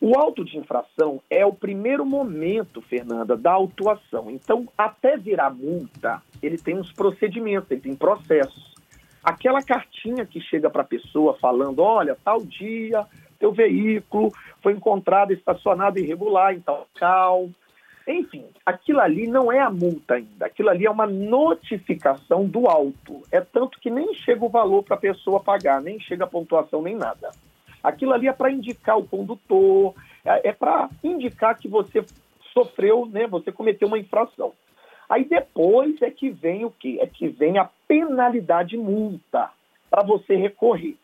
O 0.00 0.18
auto 0.18 0.44
de 0.44 0.56
infração 0.56 1.20
é 1.28 1.44
o 1.44 1.52
primeiro 1.52 2.06
momento, 2.06 2.80
Fernanda, 2.80 3.36
da 3.36 3.52
autuação. 3.52 4.30
Então, 4.30 4.66
até 4.76 5.16
virar 5.16 5.50
multa, 5.50 6.22
ele 6.42 6.56
tem 6.56 6.78
uns 6.78 6.90
procedimentos, 6.90 7.70
ele 7.70 7.82
tem 7.82 7.94
processos. 7.94 8.74
Aquela 9.22 9.62
cartinha 9.62 10.24
que 10.24 10.40
chega 10.40 10.70
para 10.70 10.80
a 10.80 10.86
pessoa 10.86 11.36
falando: 11.38 11.80
olha, 11.80 12.16
tal 12.24 12.40
dia, 12.40 13.06
teu 13.38 13.52
veículo 13.52 14.32
foi 14.62 14.72
encontrado 14.72 15.32
estacionado 15.32 15.98
irregular 15.98 16.54
em 16.54 16.60
tal 16.60 16.86
local. 16.94 17.50
Enfim, 18.06 18.46
aquilo 18.64 19.00
ali 19.00 19.26
não 19.26 19.52
é 19.52 19.60
a 19.60 19.70
multa 19.70 20.14
ainda, 20.14 20.46
aquilo 20.46 20.70
ali 20.70 20.86
é 20.86 20.90
uma 20.90 21.06
notificação 21.06 22.46
do 22.46 22.66
auto. 22.66 23.22
É 23.30 23.40
tanto 23.40 23.78
que 23.78 23.90
nem 23.90 24.14
chega 24.14 24.44
o 24.44 24.48
valor 24.48 24.82
para 24.82 24.96
a 24.96 25.00
pessoa 25.00 25.40
pagar, 25.40 25.80
nem 25.80 26.00
chega 26.00 26.24
a 26.24 26.28
pontuação, 26.28 26.82
nem 26.82 26.96
nada. 26.96 27.30
Aquilo 27.82 28.12
ali 28.12 28.28
é 28.28 28.32
para 28.32 28.50
indicar 28.50 28.98
o 28.98 29.06
condutor, 29.06 29.94
é, 30.24 30.48
é 30.48 30.52
para 30.52 30.88
indicar 31.02 31.56
que 31.56 31.68
você 31.68 32.04
sofreu, 32.52 33.06
né, 33.06 33.26
você 33.26 33.52
cometeu 33.52 33.88
uma 33.88 33.98
infração. 33.98 34.52
Aí 35.08 35.24
depois 35.24 36.00
é 36.02 36.10
que 36.10 36.30
vem 36.30 36.64
o 36.64 36.70
quê? 36.70 36.98
É 37.00 37.06
que 37.06 37.28
vem 37.28 37.58
a 37.58 37.68
penalidade 37.88 38.76
multa 38.76 39.50
para 39.90 40.04
você 40.04 40.36
recorrer. 40.36 40.96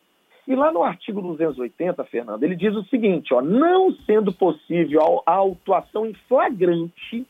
E 0.47 0.55
lá 0.55 0.71
no 0.71 0.83
artigo 0.83 1.21
280, 1.21 2.05
Fernando, 2.05 2.43
ele 2.43 2.55
diz 2.55 2.75
o 2.75 2.85
seguinte, 2.85 3.35
ó, 3.35 3.43
não 3.43 3.93
sendo 4.07 4.33
possível 4.33 5.23
a 5.27 5.33
autuação 5.33 6.07
em 6.07 6.15
flagrante, 6.29 7.27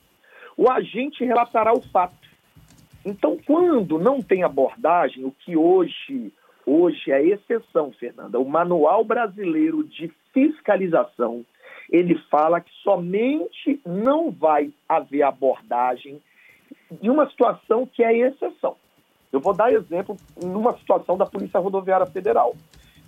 o 0.56 0.70
agente 0.70 1.24
relatará 1.24 1.72
o 1.72 1.80
fato. 1.80 2.14
Então, 3.04 3.38
quando 3.46 3.98
não 3.98 4.20
tem 4.20 4.42
abordagem, 4.42 5.24
o 5.24 5.30
que 5.30 5.56
hoje 5.56 6.32
hoje 6.66 7.12
é 7.12 7.24
exceção, 7.24 7.92
Fernanda. 7.92 8.40
O 8.40 8.44
Manual 8.44 9.04
Brasileiro 9.04 9.84
de 9.84 10.12
Fiscalização, 10.34 11.46
ele 11.88 12.18
fala 12.28 12.60
que 12.60 12.70
somente 12.82 13.80
não 13.86 14.32
vai 14.32 14.72
haver 14.88 15.22
abordagem 15.22 16.20
de 17.00 17.08
uma 17.08 17.30
situação 17.30 17.86
que 17.86 18.02
é 18.02 18.18
exceção. 18.18 18.76
Eu 19.32 19.40
vou 19.40 19.54
dar 19.54 19.72
exemplo 19.72 20.16
numa 20.42 20.76
situação 20.78 21.16
da 21.16 21.24
Polícia 21.24 21.60
Rodoviária 21.60 22.06
Federal. 22.06 22.56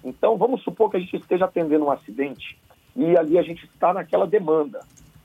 Então, 0.05 0.37
vamos 0.37 0.62
supor 0.62 0.90
que 0.90 0.97
a 0.97 1.00
gente 1.00 1.17
esteja 1.17 1.45
atendendo 1.45 1.85
um 1.85 1.90
acidente 1.90 2.59
e 2.95 3.17
ali 3.17 3.38
a 3.38 3.43
gente 3.43 3.64
está 3.64 3.93
naquela 3.93 4.26
demanda. 4.26 4.81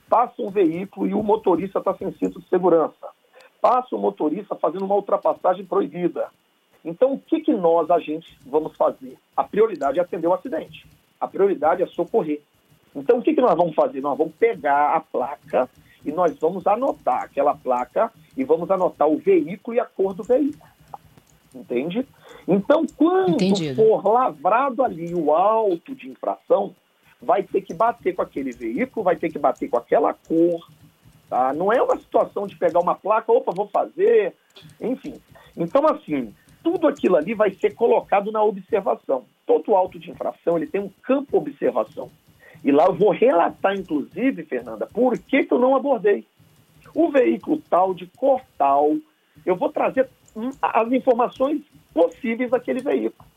Passa 0.10 0.42
um 0.42 0.50
veículo 0.50 1.08
e 1.08 1.14
o 1.14 1.24
motorista 1.24 1.80
está 1.80 1.94
sem 1.96 2.12
cinto 2.14 2.40
de 2.40 2.48
segurança. 2.48 3.08
Passa 3.62 3.96
o 3.96 4.00
motorista 4.00 4.56
fazendo 4.56 4.86
uma 4.86 4.96
ultrapassagem 4.96 5.66
proibida. 5.66 6.28
Então, 6.84 7.14
o 7.14 7.20
que, 7.20 7.40
que 7.40 7.54
nós, 7.54 7.90
agentes, 7.90 8.36
vamos 8.46 8.76
fazer? 8.76 9.18
A 9.36 9.44
prioridade 9.44 10.00
é 10.00 10.02
atender 10.02 10.28
o 10.28 10.34
acidente. 10.34 10.86
A 11.20 11.28
prioridade 11.28 11.82
é 11.82 11.88
socorrer. 11.88 12.42
Então, 12.96 13.20
o 13.20 13.22
que, 13.22 13.34
que 13.34 13.42
nós 13.42 13.56
vamos 13.56 13.74
fazer? 13.74 14.02
Nós 14.02 14.18
vamos 14.18 14.36
pegar 14.36 14.96
a 14.96 15.00
placa 15.00 15.70
e 16.06 16.12
nós 16.12 16.38
vamos 16.38 16.68
anotar 16.68 17.24
aquela 17.24 17.56
placa 17.56 18.12
e 18.36 18.44
vamos 18.44 18.70
anotar 18.70 19.08
o 19.08 19.18
veículo 19.18 19.76
e 19.76 19.80
a 19.80 19.86
cor 19.86 20.14
do 20.14 20.24
veículo. 20.24 20.73
Entende? 21.54 22.06
Então, 22.48 22.86
quando 22.98 23.36
Entendido. 23.36 23.76
for 23.76 24.06
lavrado 24.08 24.84
ali 24.84 25.14
o 25.14 25.32
auto 25.34 25.94
de 25.94 26.10
infração, 26.10 26.76
vai 27.22 27.44
ter 27.44 27.62
que 27.62 27.74
bater 27.74 28.16
com 28.16 28.22
aquele 28.22 28.52
veículo, 28.52 29.04
vai 29.04 29.16
ter 29.16 29.32
que 29.32 29.40
bater 29.40 29.70
com 29.70 29.78
aquela 29.78 30.14
cor. 30.14 30.68
Tá? 31.30 31.54
Não 31.54 31.72
é 31.72 31.82
uma 31.82 31.98
situação 31.98 32.48
de 32.48 32.56
pegar 32.56 32.80
uma 32.80 32.96
placa, 32.96 33.32
opa, 33.32 33.52
vou 33.52 33.68
fazer, 33.68 34.34
enfim. 34.82 35.16
Então, 35.56 35.86
assim, 35.88 36.34
tudo 36.64 36.88
aquilo 36.88 37.16
ali 37.16 37.34
vai 37.34 37.52
ser 37.54 37.76
colocado 37.76 38.32
na 38.32 38.44
observação. 38.44 39.26
Todo 39.46 39.76
auto 39.76 40.00
de 40.00 40.10
infração 40.10 40.58
ele 40.58 40.68
tem 40.68 40.82
um 40.82 40.90
campo 41.02 41.38
observação. 41.38 42.10
E 42.64 42.72
lá 42.72 42.86
eu 42.86 42.94
vou 42.94 43.12
relatar, 43.12 43.76
inclusive, 43.76 44.44
Fernanda, 44.46 44.88
por 44.88 45.18
que, 45.18 45.44
que 45.44 45.54
eu 45.54 45.60
não 45.60 45.76
abordei. 45.76 46.26
O 46.96 47.10
veículo 47.10 47.62
tal, 47.70 47.94
de 47.94 48.08
cor 48.08 48.42
tal, 48.58 48.96
eu 49.46 49.56
vou 49.56 49.70
trazer 49.70 50.10
as 50.62 50.92
informações 50.92 51.62
possíveis 51.94 52.52
daquele 52.52 52.82
veículo. 52.82 53.28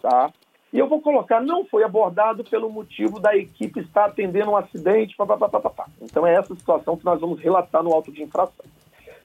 Tá? 0.00 0.32
E 0.72 0.78
eu 0.78 0.88
vou 0.88 1.00
colocar, 1.00 1.40
não 1.40 1.64
foi 1.64 1.84
abordado 1.84 2.44
pelo 2.44 2.70
motivo 2.70 3.18
da 3.18 3.36
equipe 3.36 3.80
estar 3.80 4.06
atendendo 4.06 4.50
um 4.50 4.56
acidente, 4.56 5.16
pá, 5.16 5.24
pá, 5.26 5.36
pá, 5.36 5.60
pá, 5.60 5.86
Então 6.00 6.26
é 6.26 6.34
essa 6.34 6.54
situação 6.54 6.96
que 6.96 7.04
nós 7.04 7.20
vamos 7.20 7.40
relatar 7.40 7.82
no 7.82 7.92
auto 7.92 8.12
de 8.12 8.22
infração. 8.22 8.64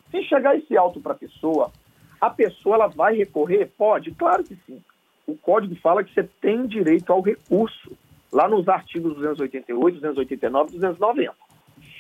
Se 0.10 0.24
chegar 0.24 0.56
esse 0.56 0.78
auto 0.78 1.00
para 1.00 1.14
a 1.14 1.18
pessoa, 1.18 1.72
a 2.20 2.30
pessoa 2.30 2.76
ela 2.76 2.88
vai 2.88 3.16
recorrer? 3.16 3.70
Pode? 3.78 4.12
Claro 4.12 4.44
que 4.44 4.56
sim. 4.68 4.82
O 5.26 5.36
código 5.36 5.76
fala 5.76 6.04
que 6.04 6.14
você 6.14 6.24
tem 6.24 6.68
direito 6.68 7.12
ao 7.12 7.22
recurso, 7.22 7.92
lá 8.32 8.48
nos 8.48 8.68
artigos 8.68 9.16
288, 9.16 9.96
289 9.96 10.70
e 10.70 10.80
290. 10.80 11.34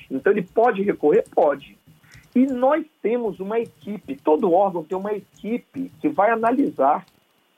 Então 0.09 0.31
ele 0.31 0.43
pode 0.43 0.81
recorrer? 0.81 1.23
Pode. 1.33 1.77
E 2.35 2.45
nós 2.45 2.85
temos 3.01 3.39
uma 3.39 3.59
equipe, 3.59 4.15
todo 4.15 4.53
órgão 4.53 4.83
tem 4.83 4.97
uma 4.97 5.13
equipe 5.13 5.91
que 5.99 6.07
vai 6.07 6.31
analisar 6.31 7.05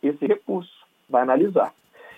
esse 0.02 0.26
recurso, 0.26 0.74
vai 1.08 1.22
analisar. 1.22 1.74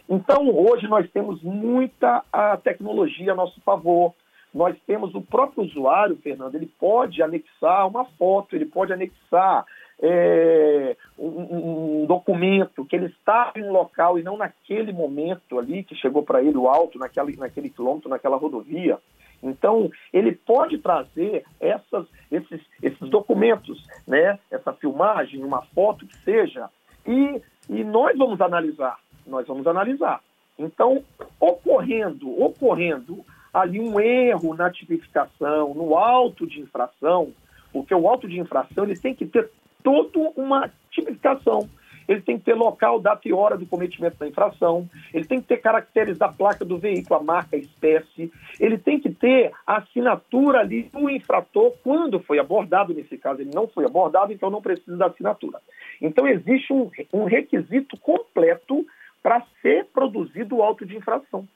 Então, 0.10 0.50
hoje 0.50 0.88
nós 0.88 1.10
temos 1.12 1.42
muita 1.42 2.24
a 2.32 2.58
tecnologia 2.58 3.34
a 3.34 3.36
nosso 3.36 3.60
favor. 3.62 4.14
Nós 4.54 4.76
temos 4.88 5.14
o 5.14 5.22
próprio 5.22 5.66
usuário, 5.66 6.16
Fernando, 6.16 6.56
ele 6.56 6.72
pode 6.80 7.22
anexar 7.22 7.88
uma 7.88 8.06
foto, 8.06 8.56
ele 8.56 8.66
pode 8.66 8.94
anexar 8.94 9.66
é, 10.02 10.96
um, 11.18 12.02
um, 12.02 12.06
documento 12.06 12.86
que 12.86 12.96
ele 12.96 13.08
está 13.08 13.52
em 13.56 13.64
um 13.64 13.72
local 13.72 14.18
e 14.18 14.24
não 14.24 14.38
naquele 14.38 14.94
momento 14.94 15.58
ali 15.60 15.84
que 15.84 15.96
chegou 15.96 16.24
para 16.24 16.42
ele 16.42 16.58
o 16.58 16.70
alto, 16.70 16.98
naquele, 16.98 17.36
naquele 17.36 17.70
quilômetro, 17.70 18.10
naquela 18.10 18.38
rodovia. 18.38 18.98
Então, 19.42 19.89
ele 20.12 20.32
pode 20.32 20.77
trazer 20.77 21.46
essas, 21.60 22.08
esses, 22.32 22.62
esses 22.82 23.10
documentos, 23.10 23.86
né? 24.08 24.39
essa 24.50 24.74
filmagem, 24.74 25.44
uma 25.44 25.62
foto 25.62 26.06
que 26.06 26.18
seja, 26.20 26.70
e, 27.06 27.42
e 27.70 27.84
nós 27.84 28.18
vamos 28.18 28.42
analisar. 28.42 28.98
Nós 29.25 29.48
vamos 29.48 29.68
analisar. 29.68 30.22
Então, 30.58 31.04
ocorrendo, 31.39 32.42
ocorrendo 32.42 33.25
ali 33.54 33.80
um 33.80 34.00
erro 34.00 34.56
na 34.56 34.70
tipificação, 34.70 35.74
no 35.74 35.96
auto 35.98 36.46
de 36.48 36.60
infração, 36.60 37.32
porque 37.72 37.94
o 37.94 38.08
auto 38.08 38.27
de 38.27 38.39
infração 38.39 38.84
ele 38.84 39.00
tem 39.00 39.13
que 39.13 39.25
ter 39.25 39.50
toda 39.84 40.20
uma 40.36 40.72
tipificação 40.92 41.70
ele 42.08 42.22
tem 42.22 42.38
que 42.38 42.46
ter 42.46 42.54
local, 42.54 43.00
data 43.00 43.28
e 43.28 43.34
hora 43.34 43.58
do 43.58 43.66
cometimento 43.66 44.18
da 44.18 44.28
infração, 44.28 44.88
ele 45.14 45.26
tem 45.26 45.42
que 45.42 45.48
ter 45.48 45.58
caracteres 45.58 46.18
da 46.18 46.28
placa 46.28 46.64
do 46.64 46.78
veículo, 46.78 47.20
a 47.20 47.24
marca, 47.24 47.56
a 47.56 47.60
espécie, 47.60 48.32
ele 48.60 48.78
tem 48.78 49.00
que 49.00 49.10
ter 49.10 49.52
a 49.66 49.78
assinatura 49.78 50.60
ali 50.60 50.84
do 50.84 51.10
infrator 51.10 51.74
quando 51.84 52.20
foi 52.20 52.40
abordado, 52.40 52.94
nesse 52.94 53.18
caso 53.18 53.42
ele 53.42 53.52
não 53.54 53.68
foi 53.68 53.86
abordado, 53.86 54.32
então 54.32 54.50
não 54.50 54.62
precisa 54.62 54.98
da 54.98 55.08
assinatura. 55.08 55.60
Então 56.02 56.28
existe 56.28 56.72
um, 56.72 56.90
um 57.14 57.26
requisito 57.26 57.98
completo 57.98 58.86
para 59.22 59.44
ser 59.62 59.86
produzido 59.86 60.58
o 60.58 60.64
auto 60.64 60.86
de 60.86 60.96
infração. 60.96 61.48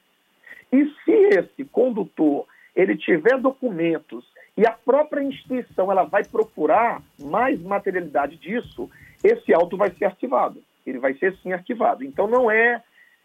E 0.72 0.86
se 1.04 1.12
esse 1.12 1.66
condutor 1.66 2.46
ele 2.76 2.96
tiver 2.96 3.38
documentos 3.38 4.26
e 4.60 4.68
a 4.68 4.74
própria 4.74 5.24
instituição 5.24 5.90
ela 5.90 6.04
vai 6.04 6.22
procurar 6.26 7.02
mais 7.18 7.62
materialidade 7.62 8.36
disso, 8.36 8.90
esse 9.24 9.54
auto 9.54 9.78
vai 9.78 9.90
ser 9.92 10.04
arquivado. 10.04 10.62
Ele 10.86 11.00
vai 11.00 11.14
ser 11.14 11.34
sim 11.38 11.54
arquivado. 11.54 12.04
Então 12.04 12.28
não 12.28 12.52
é 12.52 12.84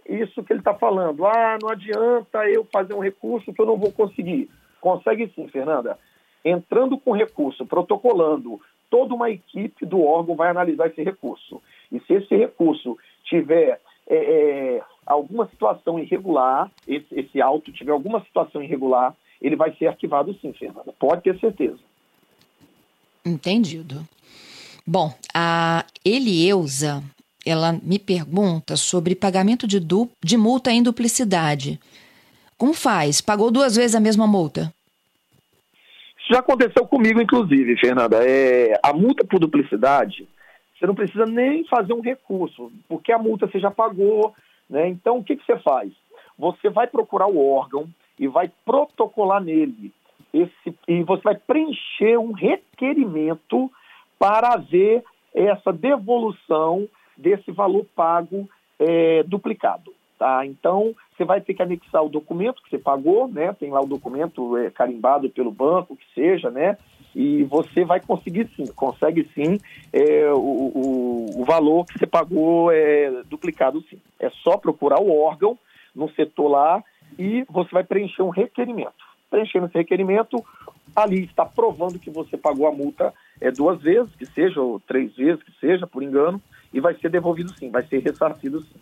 isso 0.08 0.44
que 0.44 0.52
ele 0.52 0.60
está 0.60 0.74
falando. 0.74 1.26
Ah, 1.26 1.58
não 1.60 1.70
adianta 1.70 2.48
eu 2.48 2.64
fazer 2.72 2.94
um 2.94 3.00
recurso 3.00 3.52
que 3.52 3.60
eu 3.60 3.66
não 3.66 3.76
vou 3.76 3.90
conseguir. 3.90 4.48
Consegue 4.80 5.28
sim, 5.34 5.48
Fernanda. 5.48 5.98
Entrando 6.44 6.96
com 6.98 7.10
recurso, 7.10 7.66
protocolando, 7.66 8.60
toda 8.88 9.12
uma 9.12 9.28
equipe 9.28 9.84
do 9.84 10.04
órgão 10.04 10.36
vai 10.36 10.50
analisar 10.50 10.86
esse 10.86 11.02
recurso. 11.02 11.60
E 11.90 11.98
se 11.98 12.12
esse 12.14 12.36
recurso 12.36 12.96
tiver 13.24 13.80
é, 14.06 14.14
é, 14.16 14.82
alguma 15.04 15.48
situação 15.48 15.98
irregular, 15.98 16.70
esse, 16.86 17.08
esse 17.10 17.42
auto 17.42 17.72
tiver 17.72 17.90
alguma 17.90 18.20
situação 18.20 18.62
irregular, 18.62 19.16
ele 19.44 19.56
vai 19.56 19.74
ser 19.76 19.88
arquivado 19.88 20.34
sim, 20.40 20.54
Fernanda. 20.54 20.92
Pode 20.98 21.22
ter 21.22 21.38
certeza. 21.38 21.78
Entendido. 23.22 24.02
Bom, 24.86 25.12
a 25.34 25.84
Elieusa, 26.02 27.02
ela 27.44 27.78
me 27.82 27.98
pergunta 27.98 28.74
sobre 28.74 29.14
pagamento 29.14 29.66
de, 29.66 29.78
du 29.78 30.10
de 30.22 30.38
multa 30.38 30.72
em 30.72 30.82
duplicidade. 30.82 31.78
Como 32.56 32.72
faz? 32.72 33.20
Pagou 33.20 33.50
duas 33.50 33.76
vezes 33.76 33.94
a 33.94 34.00
mesma 34.00 34.26
multa? 34.26 34.72
Isso 36.18 36.32
já 36.32 36.38
aconteceu 36.38 36.86
comigo, 36.86 37.20
inclusive, 37.20 37.76
Fernanda. 37.78 38.26
É, 38.26 38.80
a 38.82 38.94
multa 38.94 39.26
por 39.26 39.38
duplicidade, 39.38 40.26
você 40.78 40.86
não 40.86 40.94
precisa 40.94 41.26
nem 41.26 41.66
fazer 41.66 41.92
um 41.92 42.00
recurso, 42.00 42.72
porque 42.88 43.12
a 43.12 43.18
multa 43.18 43.46
você 43.46 43.60
já 43.60 43.70
pagou. 43.70 44.34
Né? 44.70 44.88
Então, 44.88 45.18
o 45.18 45.24
que, 45.24 45.36
que 45.36 45.44
você 45.44 45.58
faz? 45.58 45.92
Você 46.38 46.70
vai 46.70 46.86
procurar 46.86 47.26
o 47.26 47.46
órgão 47.46 47.86
e 48.18 48.26
vai 48.28 48.50
protocolar 48.64 49.42
nele. 49.42 49.92
Esse, 50.32 50.76
e 50.88 51.02
você 51.02 51.22
vai 51.22 51.36
preencher 51.36 52.18
um 52.18 52.32
requerimento 52.32 53.70
para 54.18 54.54
haver 54.54 55.04
essa 55.34 55.72
devolução 55.72 56.88
desse 57.16 57.50
valor 57.52 57.84
pago 57.94 58.48
é, 58.78 59.22
duplicado. 59.24 59.92
Tá? 60.18 60.46
Então, 60.46 60.94
você 61.16 61.24
vai 61.24 61.40
ter 61.40 61.54
que 61.54 61.62
anexar 61.62 62.04
o 62.04 62.08
documento 62.08 62.62
que 62.62 62.70
você 62.70 62.78
pagou, 62.78 63.28
né? 63.28 63.52
tem 63.52 63.70
lá 63.70 63.80
o 63.80 63.86
documento 63.86 64.56
é, 64.56 64.70
carimbado 64.70 65.28
pelo 65.28 65.50
banco, 65.50 65.96
que 65.96 66.06
seja, 66.14 66.50
né? 66.50 66.76
e 67.14 67.44
você 67.44 67.84
vai 67.84 68.00
conseguir 68.00 68.48
sim, 68.56 68.66
consegue 68.74 69.30
sim 69.34 69.58
é, 69.92 70.32
o, 70.32 70.36
o, 70.36 71.40
o, 71.42 71.44
valor 71.44 71.86
que 71.86 71.96
você 71.98 72.06
pagou 72.06 72.72
é, 72.72 73.22
duplicado 73.26 73.80
sim. 73.88 73.98
É 74.18 74.28
só 74.42 74.56
procurar 74.56 75.00
o 75.00 75.16
órgão 75.16 75.56
no 75.94 76.10
setor 76.10 76.48
lá 76.48 76.82
e 77.18 77.44
você 77.48 77.70
vai 77.70 77.84
preencher 77.84 78.22
um 78.22 78.30
requerimento. 78.30 78.92
Preenchendo 79.30 79.66
esse 79.66 79.78
requerimento, 79.78 80.44
ali 80.94 81.24
está 81.24 81.44
provando 81.44 81.98
que 81.98 82.10
você 82.10 82.36
pagou 82.36 82.66
a 82.66 82.72
multa 82.72 83.12
é, 83.40 83.50
duas 83.50 83.80
vezes, 83.80 84.14
que 84.16 84.26
seja, 84.26 84.60
ou 84.60 84.80
três 84.80 85.14
vezes, 85.14 85.42
que 85.42 85.52
seja, 85.60 85.86
por 85.86 86.02
engano, 86.02 86.40
e 86.72 86.80
vai 86.80 86.94
ser 86.94 87.10
devolvido 87.10 87.52
sim, 87.56 87.70
vai 87.70 87.84
ser 87.84 87.98
ressarcido 87.98 88.60
sim. 88.60 88.80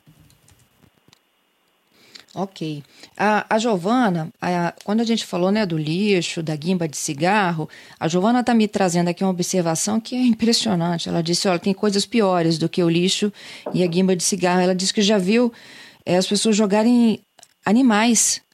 Ok. 2.34 2.82
A, 3.14 3.54
a 3.54 3.58
Giovana, 3.58 4.30
a, 4.40 4.74
quando 4.84 5.02
a 5.02 5.04
gente 5.04 5.26
falou 5.26 5.50
né, 5.50 5.66
do 5.66 5.76
lixo, 5.76 6.42
da 6.42 6.56
guimba 6.56 6.88
de 6.88 6.96
cigarro, 6.96 7.68
a 8.00 8.08
Giovana 8.08 8.40
está 8.40 8.54
me 8.54 8.66
trazendo 8.66 9.08
aqui 9.08 9.22
uma 9.22 9.30
observação 9.30 10.00
que 10.00 10.16
é 10.16 10.20
impressionante. 10.20 11.10
Ela 11.10 11.22
disse: 11.22 11.46
olha, 11.46 11.58
tem 11.58 11.74
coisas 11.74 12.06
piores 12.06 12.56
do 12.56 12.70
que 12.70 12.82
o 12.82 12.88
lixo 12.88 13.30
e 13.74 13.84
a 13.84 13.86
guimba 13.86 14.16
de 14.16 14.22
cigarro. 14.22 14.62
Ela 14.62 14.74
disse 14.74 14.94
que 14.94 15.02
já 15.02 15.18
viu 15.18 15.52
é, 16.06 16.16
as 16.16 16.26
pessoas 16.26 16.56
jogarem 16.56 17.20
animais 17.64 18.44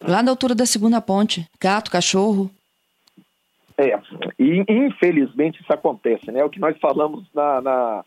lá 0.00 0.22
na 0.22 0.30
altura 0.30 0.54
da 0.54 0.66
segunda 0.66 1.00
ponte 1.00 1.46
gato, 1.60 1.90
cachorro. 1.90 2.50
É, 3.76 3.98
e 4.38 4.64
infelizmente 4.68 5.60
isso 5.60 5.72
acontece, 5.72 6.32
né? 6.32 6.44
O 6.44 6.50
que 6.50 6.58
nós 6.58 6.76
falamos 6.78 7.24
na, 7.32 7.60
na 7.60 8.04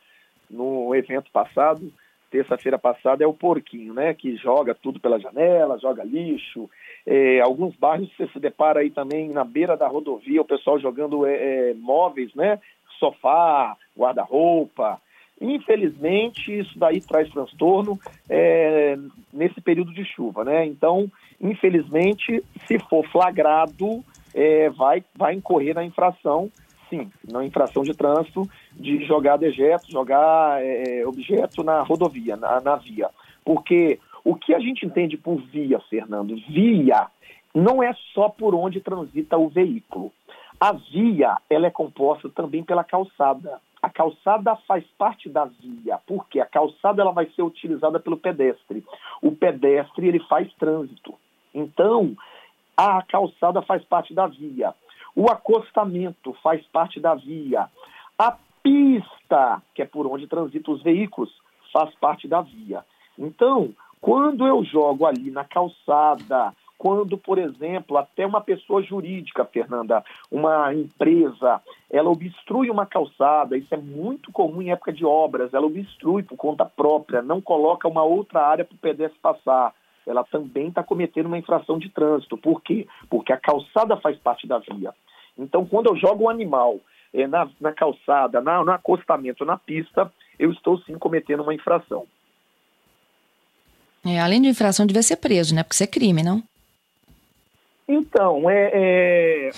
no 0.49 0.93
evento 0.93 1.31
passado 1.31 1.91
terça-feira 2.31 2.79
passada 2.79 3.23
é 3.23 3.27
o 3.27 3.33
porquinho, 3.33 3.93
né? 3.93 4.13
Que 4.13 4.37
joga 4.37 4.73
tudo 4.73 4.99
pela 4.99 5.19
janela, 5.19 5.77
joga 5.77 6.03
lixo. 6.03 6.69
É, 7.05 7.41
alguns 7.41 7.75
bairros 7.75 8.09
você 8.15 8.27
se 8.27 8.39
depara 8.39 8.79
aí 8.79 8.89
também 8.89 9.29
na 9.29 9.43
beira 9.43 9.75
da 9.75 9.87
rodovia, 9.87 10.41
o 10.41 10.45
pessoal 10.45 10.79
jogando 10.79 11.25
é, 11.25 11.33
é, 11.33 11.73
móveis, 11.73 12.33
né? 12.33 12.57
Sofá, 12.97 13.75
guarda-roupa. 13.97 14.99
Infelizmente, 15.41 16.59
isso 16.59 16.77
daí 16.77 17.01
traz 17.01 17.27
transtorno 17.29 17.99
é, 18.29 18.97
nesse 19.33 19.59
período 19.59 19.91
de 19.91 20.05
chuva, 20.05 20.43
né? 20.43 20.65
Então, 20.65 21.11
infelizmente, 21.41 22.43
se 22.67 22.77
for 22.77 23.03
flagrado, 23.07 24.03
é, 24.33 24.69
vai, 24.69 25.03
vai 25.15 25.33
incorrer 25.33 25.73
na 25.73 25.83
infração 25.83 26.51
sim, 26.91 27.09
na 27.31 27.45
infração 27.45 27.83
de 27.83 27.93
trânsito, 27.93 28.47
de 28.73 29.05
jogar 29.05 29.37
dejeto, 29.37 29.89
jogar 29.89 30.61
é, 30.61 31.07
objeto 31.07 31.63
na 31.63 31.81
rodovia, 31.81 32.35
na, 32.35 32.59
na 32.59 32.75
via. 32.75 33.09
Porque 33.45 33.97
o 34.25 34.35
que 34.35 34.53
a 34.53 34.59
gente 34.59 34.85
entende 34.85 35.17
por 35.17 35.41
via, 35.41 35.79
Fernando? 35.89 36.35
Via 36.49 37.07
não 37.55 37.81
é 37.81 37.93
só 38.13 38.29
por 38.29 38.53
onde 38.53 38.81
transita 38.81 39.37
o 39.37 39.47
veículo. 39.47 40.11
A 40.59 40.73
via 40.73 41.37
ela 41.49 41.67
é 41.67 41.71
composta 41.71 42.29
também 42.29 42.63
pela 42.63 42.83
calçada. 42.83 43.59
A 43.81 43.89
calçada 43.89 44.55
faz 44.67 44.85
parte 44.97 45.27
da 45.27 45.45
via, 45.45 45.99
porque 46.05 46.39
a 46.39 46.45
calçada 46.45 47.01
ela 47.01 47.11
vai 47.11 47.25
ser 47.31 47.41
utilizada 47.41 47.99
pelo 47.99 48.17
pedestre. 48.17 48.85
O 49.21 49.31
pedestre 49.31 50.07
ele 50.07 50.19
faz 50.27 50.53
trânsito. 50.53 51.15
Então, 51.53 52.15
a 52.77 53.01
calçada 53.01 53.61
faz 53.61 53.83
parte 53.83 54.13
da 54.13 54.27
via. 54.27 54.73
O 55.15 55.29
acostamento 55.29 56.33
faz 56.43 56.65
parte 56.67 56.99
da 56.99 57.15
via. 57.15 57.67
A 58.17 58.37
pista, 58.61 59.61
que 59.73 59.81
é 59.81 59.85
por 59.85 60.05
onde 60.05 60.27
transitam 60.27 60.73
os 60.73 60.83
veículos, 60.83 61.31
faz 61.73 61.93
parte 61.95 62.27
da 62.27 62.41
via. 62.41 62.85
Então, 63.17 63.73
quando 63.99 64.45
eu 64.45 64.63
jogo 64.63 65.05
ali 65.05 65.29
na 65.31 65.43
calçada, 65.43 66.53
quando, 66.81 67.15
por 67.15 67.37
exemplo, 67.37 67.95
até 67.95 68.25
uma 68.25 68.41
pessoa 68.41 68.81
jurídica, 68.81 69.45
Fernanda, 69.45 70.03
uma 70.31 70.73
empresa, 70.73 71.61
ela 71.91 72.09
obstrui 72.09 72.71
uma 72.71 72.87
calçada, 72.87 73.55
isso 73.55 73.71
é 73.71 73.77
muito 73.77 74.31
comum 74.31 74.63
em 74.63 74.71
época 74.71 74.91
de 74.91 75.05
obras, 75.05 75.53
ela 75.53 75.67
obstrui 75.67 76.23
por 76.23 76.35
conta 76.35 76.65
própria, 76.65 77.21
não 77.21 77.39
coloca 77.39 77.87
uma 77.87 78.01
outra 78.01 78.47
área 78.47 78.65
para 78.65 78.73
o 78.73 78.79
pedestre 78.79 79.19
passar 79.21 79.75
ela 80.07 80.23
também 80.23 80.69
está 80.69 80.81
cometendo 80.81 81.27
uma 81.27 81.37
infração 81.37 81.77
de 81.77 81.87
trânsito. 81.87 82.35
Por 82.35 82.59
quê? 82.63 82.87
Porque 83.07 83.31
a 83.31 83.37
calçada 83.37 83.95
faz 83.97 84.17
parte 84.17 84.47
da 84.47 84.57
via. 84.57 84.91
Então, 85.37 85.63
quando 85.63 85.91
eu 85.91 85.95
jogo 85.95 86.23
um 86.23 86.29
animal 86.29 86.79
é, 87.13 87.27
na, 87.27 87.47
na, 87.61 87.71
calçada, 87.71 88.41
na, 88.41 88.65
no 88.65 88.71
acostamento, 88.71 89.45
na 89.45 89.59
pista, 89.59 90.11
eu 90.39 90.51
estou 90.51 90.79
sim 90.79 90.97
cometendo 90.97 91.43
uma 91.43 91.53
infração. 91.53 92.07
É, 94.03 94.19
além 94.19 94.41
de 94.41 94.49
infração, 94.49 94.87
devia 94.87 95.03
ser 95.03 95.17
preso, 95.17 95.53
né? 95.53 95.61
Porque 95.61 95.75
isso 95.75 95.83
é 95.83 95.87
crime, 95.87 96.23
não? 96.23 96.41
Então, 97.93 98.49
é, 98.49 98.71
é 98.73 99.49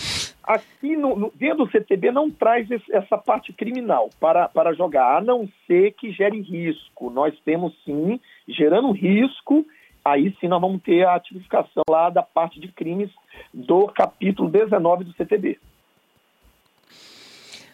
aqui 0.43 0.98
no, 0.98 1.15
no, 1.15 1.34
dentro 1.36 1.65
do 1.65 1.72
CTB 1.72 2.12
não 2.12 2.32
traz 2.32 2.69
esse, 2.69 2.91
essa 2.91 3.15
parte 3.15 3.54
criminal 3.54 4.10
para, 4.19 4.50
para 4.50 4.74
jogar, 4.74 5.17
a 5.17 5.22
não 5.22 5.48
ser 5.67 5.93
que 5.93 6.12
gere 6.12 6.41
risco. 6.41 7.12
Nós 7.12 7.34
temos 7.46 7.74
sim, 7.86 8.19
gerando 8.48 8.91
risco, 8.91 9.63
aí 10.04 10.36
sim 10.39 10.48
nós 10.48 10.60
vamos 10.60 10.82
ter 10.82 11.08
a 11.08 11.19
tipificação 11.19 11.84
lá 11.88 12.10
da 12.10 12.24
parte 12.24 12.60
de 12.60 12.69
crimes 12.69 13.12
do 13.54 13.88
capítulo 13.88 14.50
19 14.50 15.04
do 15.04 15.13
CTB. 15.13 15.60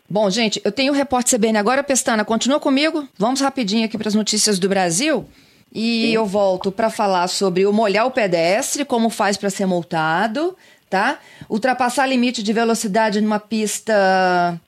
Bom, 0.10 0.30
gente, 0.30 0.60
eu 0.66 0.72
tenho 0.72 0.92
o 0.92 0.96
repórter 0.96 1.40
CBN 1.40 1.58
agora. 1.58 1.84
Pestana, 1.84 2.26
continua 2.26 2.60
comigo? 2.60 3.08
Vamos 3.18 3.40
rapidinho 3.42 3.86
aqui 3.86 3.98
para 3.98 4.08
as 4.08 4.16
notícias 4.16 4.60
do 4.60 4.68
Brasil. 4.68 5.26
E 5.74 6.08
Sim. 6.08 6.12
eu 6.14 6.26
volto 6.26 6.72
para 6.72 6.90
falar 6.90 7.28
sobre 7.28 7.66
o 7.66 7.74
molhar 7.74 8.06
o 8.06 8.12
pedestre, 8.12 8.84
como 8.84 9.10
faz 9.10 9.38
para 9.38 9.50
ser 9.50 9.66
multado, 9.66 10.56
tá? 10.90 11.20
Ultrapassar 11.50 12.06
limite 12.08 12.42
de 12.42 12.52
velocidade 12.52 13.22
numa 13.22 13.40
pista 13.40 14.60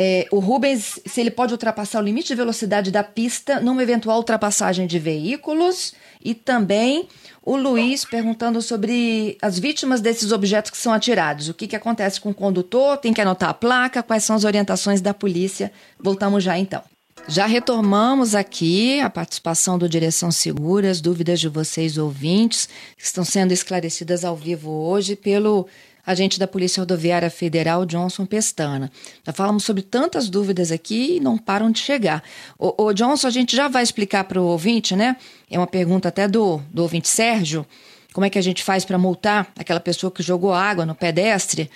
é, 0.00 0.28
o 0.30 0.38
Rubens, 0.38 1.00
se 1.04 1.20
ele 1.20 1.30
pode 1.30 1.52
ultrapassar 1.52 1.98
o 1.98 2.04
limite 2.04 2.28
de 2.28 2.36
velocidade 2.36 2.92
da 2.92 3.02
pista 3.02 3.58
numa 3.58 3.82
eventual 3.82 4.18
ultrapassagem 4.18 4.86
de 4.86 4.96
veículos. 4.96 5.92
E 6.24 6.34
também 6.34 7.08
o 7.42 7.56
Luiz 7.56 8.04
perguntando 8.04 8.62
sobre 8.62 9.36
as 9.42 9.58
vítimas 9.58 10.00
desses 10.00 10.30
objetos 10.30 10.70
que 10.70 10.76
são 10.76 10.92
atirados. 10.92 11.48
O 11.48 11.54
que, 11.54 11.66
que 11.66 11.74
acontece 11.74 12.20
com 12.20 12.30
o 12.30 12.34
condutor? 12.34 12.96
Tem 12.98 13.12
que 13.12 13.20
anotar 13.20 13.48
a 13.48 13.54
placa? 13.54 14.00
Quais 14.00 14.22
são 14.22 14.36
as 14.36 14.44
orientações 14.44 15.00
da 15.00 15.12
polícia? 15.12 15.72
Voltamos 15.98 16.44
já 16.44 16.56
então. 16.56 16.82
Já 17.30 17.44
retomamos 17.44 18.34
aqui 18.34 19.02
a 19.02 19.10
participação 19.10 19.76
do 19.76 19.86
Direção 19.86 20.30
Segura, 20.30 20.90
as 20.90 20.98
dúvidas 20.98 21.38
de 21.38 21.46
vocês 21.46 21.98
ouvintes, 21.98 22.66
que 22.96 23.04
estão 23.04 23.22
sendo 23.22 23.52
esclarecidas 23.52 24.24
ao 24.24 24.34
vivo 24.34 24.70
hoje 24.70 25.14
pelo 25.14 25.68
agente 26.06 26.38
da 26.38 26.46
Polícia 26.46 26.80
Rodoviária 26.80 27.28
Federal, 27.28 27.84
Johnson 27.84 28.24
Pestana. 28.24 28.90
Já 29.26 29.32
falamos 29.34 29.62
sobre 29.62 29.82
tantas 29.82 30.30
dúvidas 30.30 30.72
aqui 30.72 31.16
e 31.16 31.20
não 31.20 31.36
param 31.36 31.70
de 31.70 31.80
chegar. 31.80 32.22
O, 32.58 32.84
o 32.84 32.92
Johnson, 32.94 33.26
a 33.26 33.30
gente 33.30 33.54
já 33.54 33.68
vai 33.68 33.82
explicar 33.82 34.24
para 34.24 34.40
o 34.40 34.46
ouvinte, 34.46 34.96
né? 34.96 35.14
É 35.50 35.58
uma 35.58 35.66
pergunta 35.66 36.08
até 36.08 36.26
do, 36.26 36.62
do 36.72 36.80
ouvinte 36.80 37.08
Sérgio. 37.08 37.66
Como 38.14 38.24
é 38.24 38.30
que 38.30 38.38
a 38.38 38.42
gente 38.42 38.64
faz 38.64 38.86
para 38.86 38.96
multar 38.96 39.52
aquela 39.54 39.80
pessoa 39.80 40.10
que 40.10 40.22
jogou 40.22 40.54
água 40.54 40.86
no 40.86 40.94
pedestre? 40.94 41.70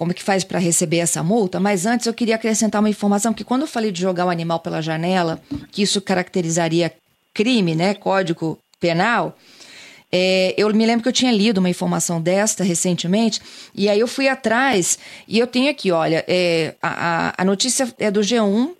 Como 0.00 0.14
que 0.14 0.22
faz 0.22 0.44
para 0.44 0.58
receber 0.58 0.96
essa 0.96 1.22
multa? 1.22 1.60
Mas 1.60 1.84
antes 1.84 2.06
eu 2.06 2.14
queria 2.14 2.36
acrescentar 2.36 2.80
uma 2.80 2.88
informação 2.88 3.34
que 3.34 3.44
quando 3.44 3.60
eu 3.60 3.66
falei 3.66 3.92
de 3.92 4.00
jogar 4.00 4.24
o 4.24 4.30
animal 4.30 4.58
pela 4.58 4.80
janela, 4.80 5.42
que 5.70 5.82
isso 5.82 6.00
caracterizaria 6.00 6.90
crime, 7.34 7.74
né? 7.74 7.92
Código 7.92 8.58
penal. 8.80 9.36
É, 10.10 10.54
eu 10.56 10.72
me 10.74 10.86
lembro 10.86 11.02
que 11.02 11.08
eu 11.10 11.12
tinha 11.12 11.30
lido 11.30 11.58
uma 11.58 11.68
informação 11.68 12.18
desta 12.18 12.64
recentemente, 12.64 13.42
e 13.74 13.90
aí 13.90 14.00
eu 14.00 14.08
fui 14.08 14.26
atrás, 14.26 14.98
e 15.28 15.38
eu 15.38 15.46
tenho 15.46 15.70
aqui, 15.70 15.92
olha, 15.92 16.24
é, 16.26 16.74
a, 16.82 17.34
a 17.36 17.44
notícia 17.44 17.94
é 17.98 18.10
do 18.10 18.20
G1, 18.20 18.70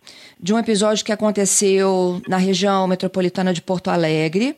de 0.40 0.54
um 0.54 0.58
episódio 0.58 1.04
que 1.04 1.12
aconteceu 1.12 2.22
na 2.26 2.38
região 2.38 2.86
metropolitana 2.86 3.52
de 3.52 3.60
Porto 3.60 3.90
Alegre. 3.90 4.56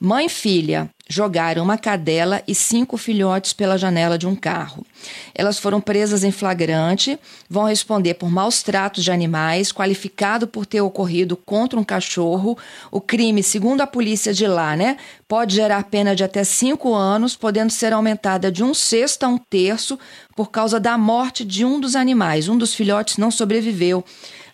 Mãe 0.00 0.26
e 0.26 0.28
filha 0.28 0.90
jogaram 1.10 1.64
uma 1.64 1.76
cadela 1.76 2.40
e 2.46 2.54
cinco 2.54 2.96
filhotes 2.96 3.52
pela 3.52 3.76
janela 3.76 4.16
de 4.16 4.28
um 4.28 4.36
carro. 4.36 4.86
Elas 5.34 5.58
foram 5.58 5.80
presas 5.80 6.22
em 6.22 6.30
flagrante, 6.30 7.18
vão 7.48 7.64
responder 7.64 8.14
por 8.14 8.30
maus 8.30 8.62
tratos 8.62 9.02
de 9.02 9.10
animais, 9.10 9.72
qualificado 9.72 10.46
por 10.46 10.64
ter 10.64 10.80
ocorrido 10.80 11.36
contra 11.36 11.80
um 11.80 11.82
cachorro. 11.82 12.56
O 12.92 13.00
crime, 13.00 13.42
segundo 13.42 13.80
a 13.80 13.88
polícia 13.88 14.32
de 14.32 14.46
lá, 14.46 14.76
né, 14.76 14.98
pode 15.26 15.56
gerar 15.56 15.82
pena 15.82 16.14
de 16.14 16.22
até 16.22 16.44
cinco 16.44 16.94
anos, 16.94 17.34
podendo 17.34 17.72
ser 17.72 17.92
aumentada 17.92 18.52
de 18.52 18.62
um 18.62 18.72
sexto 18.72 19.24
a 19.24 19.28
um 19.28 19.36
terço 19.36 19.98
por 20.36 20.52
causa 20.52 20.78
da 20.78 20.96
morte 20.96 21.44
de 21.44 21.64
um 21.64 21.80
dos 21.80 21.96
animais. 21.96 22.48
Um 22.48 22.56
dos 22.56 22.72
filhotes 22.72 23.16
não 23.16 23.32
sobreviveu 23.32 24.04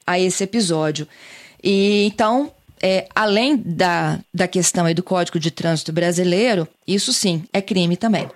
a 0.06 0.18
esse 0.18 0.42
episódio. 0.42 1.06
E 1.62 2.06
então 2.06 2.50
é, 2.82 3.08
além 3.14 3.56
da, 3.56 4.18
da 4.32 4.46
questão 4.46 4.84
aí 4.84 4.94
do 4.94 5.02
Código 5.02 5.38
de 5.38 5.50
Trânsito 5.50 5.92
Brasileiro, 5.92 6.68
isso 6.86 7.12
sim 7.12 7.44
é 7.52 7.60
crime 7.60 7.96
também. 7.96 8.28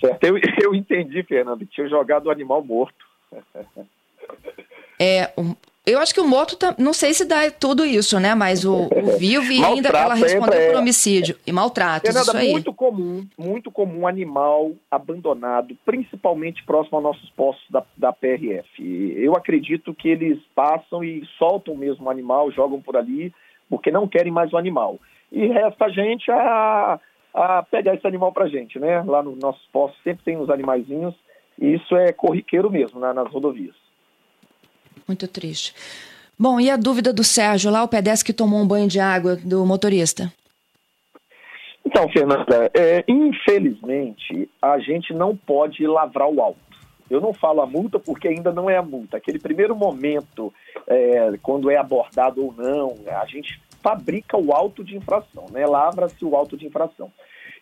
Certo, 0.00 0.24
eu, 0.24 0.38
eu 0.62 0.74
entendi, 0.74 1.22
Fernando, 1.22 1.66
tinha 1.66 1.88
jogado 1.88 2.26
o 2.26 2.30
animal 2.30 2.62
morto. 2.62 3.06
É, 4.98 5.30
um, 5.38 5.54
Eu 5.86 5.98
acho 6.00 6.12
que 6.12 6.20
o 6.20 6.26
morto, 6.26 6.58
não 6.76 6.92
sei 6.92 7.14
se 7.14 7.24
dá 7.24 7.50
tudo 7.50 7.82
isso, 7.82 8.20
né? 8.20 8.34
Mas 8.34 8.62
o, 8.62 8.88
o 8.94 9.16
vivo 9.18 9.50
e 9.50 9.64
ainda 9.64 9.88
ela 9.88 10.14
respondeu 10.14 10.66
por 10.66 10.74
é. 10.74 10.78
homicídio 10.78 11.36
e 11.46 11.52
maltrato. 11.52 12.10
isso 12.10 12.36
aí. 12.36 12.52
muito 12.52 12.74
comum, 12.74 13.26
muito 13.38 13.70
comum 13.70 14.06
animal 14.06 14.72
abandonado, 14.90 15.74
principalmente 15.86 16.62
próximo 16.64 16.98
aos 16.98 17.04
nossos 17.04 17.30
postos 17.30 17.64
da, 17.70 17.82
da 17.96 18.12
PRF. 18.12 18.68
Eu 19.16 19.34
acredito 19.34 19.94
que 19.94 20.08
eles 20.08 20.38
passam 20.54 21.02
e 21.02 21.24
soltam 21.38 21.74
mesmo 21.74 22.06
o 22.06 22.10
animal, 22.10 22.52
jogam 22.52 22.82
por 22.82 22.96
ali, 22.96 23.32
porque 23.68 23.90
não 23.90 24.08
querem 24.08 24.32
mais 24.32 24.52
o 24.52 24.56
animal. 24.56 24.98
E 25.30 25.46
resta 25.46 25.86
a 25.86 25.88
gente 25.90 26.30
a, 26.30 26.98
a 27.34 27.62
pegar 27.62 27.94
esse 27.94 28.06
animal 28.06 28.32
pra 28.32 28.48
gente, 28.48 28.78
né? 28.78 29.02
Lá 29.02 29.22
nos 29.22 29.38
nossos 29.38 29.64
postos 29.72 30.02
sempre 30.02 30.24
tem 30.24 30.36
uns 30.36 30.50
animaizinhos, 30.50 31.14
e 31.60 31.74
isso 31.74 31.96
é 31.96 32.12
corriqueiro 32.12 32.70
mesmo 32.70 33.00
né, 33.00 33.12
nas 33.12 33.30
rodovias. 33.30 33.74
Muito 35.06 35.26
triste. 35.26 35.74
Bom, 36.38 36.60
e 36.60 36.70
a 36.70 36.76
dúvida 36.76 37.12
do 37.12 37.24
Sérgio 37.24 37.70
lá, 37.70 37.82
o 37.82 37.88
pedestre 37.88 38.26
que 38.32 38.36
tomou 38.36 38.60
um 38.60 38.66
banho 38.66 38.86
de 38.86 39.00
água 39.00 39.36
do 39.36 39.66
motorista? 39.66 40.32
Então, 41.84 42.08
Fernanda, 42.10 42.70
é, 42.74 43.02
infelizmente, 43.08 44.48
a 44.60 44.78
gente 44.78 45.12
não 45.12 45.34
pode 45.36 45.84
lavrar 45.86 46.28
o 46.28 46.40
alto. 46.40 46.67
Eu 47.10 47.20
não 47.20 47.32
falo 47.32 47.60
a 47.60 47.66
multa 47.66 47.98
porque 47.98 48.28
ainda 48.28 48.52
não 48.52 48.68
é 48.68 48.76
a 48.76 48.82
multa. 48.82 49.16
Aquele 49.16 49.38
primeiro 49.38 49.74
momento, 49.74 50.52
é, 50.86 51.38
quando 51.42 51.70
é 51.70 51.76
abordado 51.76 52.44
ou 52.44 52.54
não, 52.56 52.94
a 53.20 53.24
gente 53.26 53.60
fabrica 53.82 54.36
o 54.36 54.52
auto 54.52 54.84
de 54.84 54.96
infração, 54.96 55.46
né? 55.50 55.66
Lavra-se 55.66 56.24
o 56.24 56.36
auto 56.36 56.56
de 56.56 56.66
infração. 56.66 57.10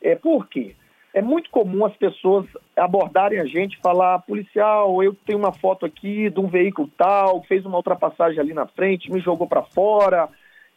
É, 0.02 0.14
por 0.14 0.48
quê? 0.48 0.74
é 1.16 1.22
muito 1.22 1.48
comum 1.48 1.86
as 1.86 1.96
pessoas 1.96 2.44
abordarem 2.76 3.40
a 3.40 3.46
gente, 3.46 3.78
falar, 3.78 4.18
policial, 4.18 5.02
eu 5.02 5.14
tenho 5.14 5.38
uma 5.38 5.50
foto 5.50 5.86
aqui 5.86 6.28
de 6.28 6.38
um 6.38 6.46
veículo 6.46 6.90
tal, 6.94 7.42
fez 7.44 7.64
uma 7.64 7.78
ultrapassagem 7.78 8.38
ali 8.38 8.52
na 8.52 8.66
frente, 8.66 9.10
me 9.10 9.18
jogou 9.18 9.46
para 9.46 9.62
fora, 9.62 10.28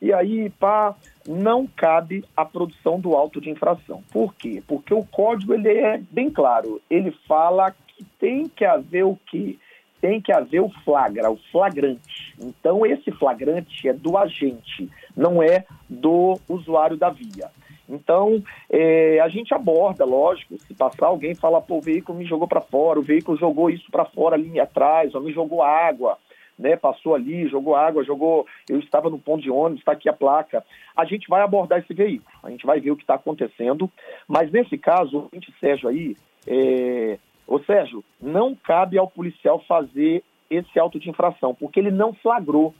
e 0.01 0.13
aí, 0.13 0.49
pá, 0.51 0.95
não 1.27 1.67
cabe 1.67 2.23
a 2.37 2.45
produção 2.45 3.01
do 3.01 3.15
auto 3.15 3.41
de 3.41 3.49
infração. 3.49 4.01
Por 4.13 4.33
quê? 4.33 4.63
Porque 4.65 4.93
o 4.93 5.03
código 5.03 5.53
ele 5.53 5.77
é 5.77 6.01
bem 6.09 6.29
claro, 6.29 6.81
ele 6.89 7.11
fala 7.27 7.75
que 7.99 8.05
tem 8.17 8.47
que 8.47 8.63
haver 8.63 9.03
o 9.03 9.19
quê? 9.25 9.57
Tem 9.99 10.21
que 10.21 10.31
haver 10.31 10.61
o 10.61 10.69
flagra, 10.85 11.29
o 11.29 11.35
flagrante. 11.51 12.33
Então, 12.39 12.85
esse 12.85 13.11
flagrante 13.11 13.89
é 13.89 13.91
do 13.91 14.17
agente, 14.17 14.89
não 15.15 15.43
é 15.43 15.65
do 15.89 16.39
usuário 16.47 16.95
da 16.95 17.09
via. 17.09 17.51
Então, 17.89 18.41
é, 18.69 19.19
a 19.19 19.27
gente 19.27 19.53
aborda, 19.53 20.05
lógico, 20.05 20.57
se 20.59 20.73
passar 20.73 21.07
alguém 21.07 21.35
falar, 21.35 21.59
pô, 21.61 21.79
o 21.79 21.81
veículo 21.81 22.17
me 22.17 22.25
jogou 22.25 22.47
para 22.47 22.61
fora, 22.61 22.99
o 22.99 23.03
veículo 23.03 23.37
jogou 23.37 23.69
isso 23.69 23.91
para 23.91 24.05
fora 24.05 24.35
ali 24.35 24.57
atrás, 24.59 25.13
ou 25.13 25.21
me 25.21 25.33
jogou 25.33 25.61
água, 25.61 26.17
né, 26.57 26.77
passou 26.77 27.15
ali, 27.15 27.49
jogou 27.49 27.75
água, 27.75 28.03
jogou, 28.03 28.45
eu 28.69 28.79
estava 28.79 29.09
no 29.09 29.19
ponto 29.19 29.41
de 29.41 29.49
ônibus, 29.49 29.79
está 29.79 29.93
aqui 29.93 30.07
a 30.07 30.13
placa. 30.13 30.63
A 30.95 31.03
gente 31.03 31.27
vai 31.27 31.41
abordar 31.41 31.79
esse 31.79 31.93
veículo, 31.93 32.29
a 32.43 32.49
gente 32.49 32.65
vai 32.65 32.79
ver 32.79 32.91
o 32.91 32.95
que 32.95 33.03
está 33.03 33.15
acontecendo, 33.15 33.91
mas 34.27 34.49
nesse 34.51 34.77
caso, 34.77 35.29
o 35.33 35.59
Sérgio 35.59 35.89
aí, 35.89 36.15
é... 36.47 37.17
ô 37.49 37.59
Sérgio, 37.63 38.03
não 38.21 38.55
cabe 38.55 38.97
ao 38.97 39.07
policial 39.07 39.59
fazer 39.67 40.23
esse 40.49 40.79
auto 40.79 40.99
de 40.99 41.09
infração, 41.09 41.53
porque 41.53 41.79
ele 41.79 41.91
não 41.91 42.13
flagrou 42.13 42.73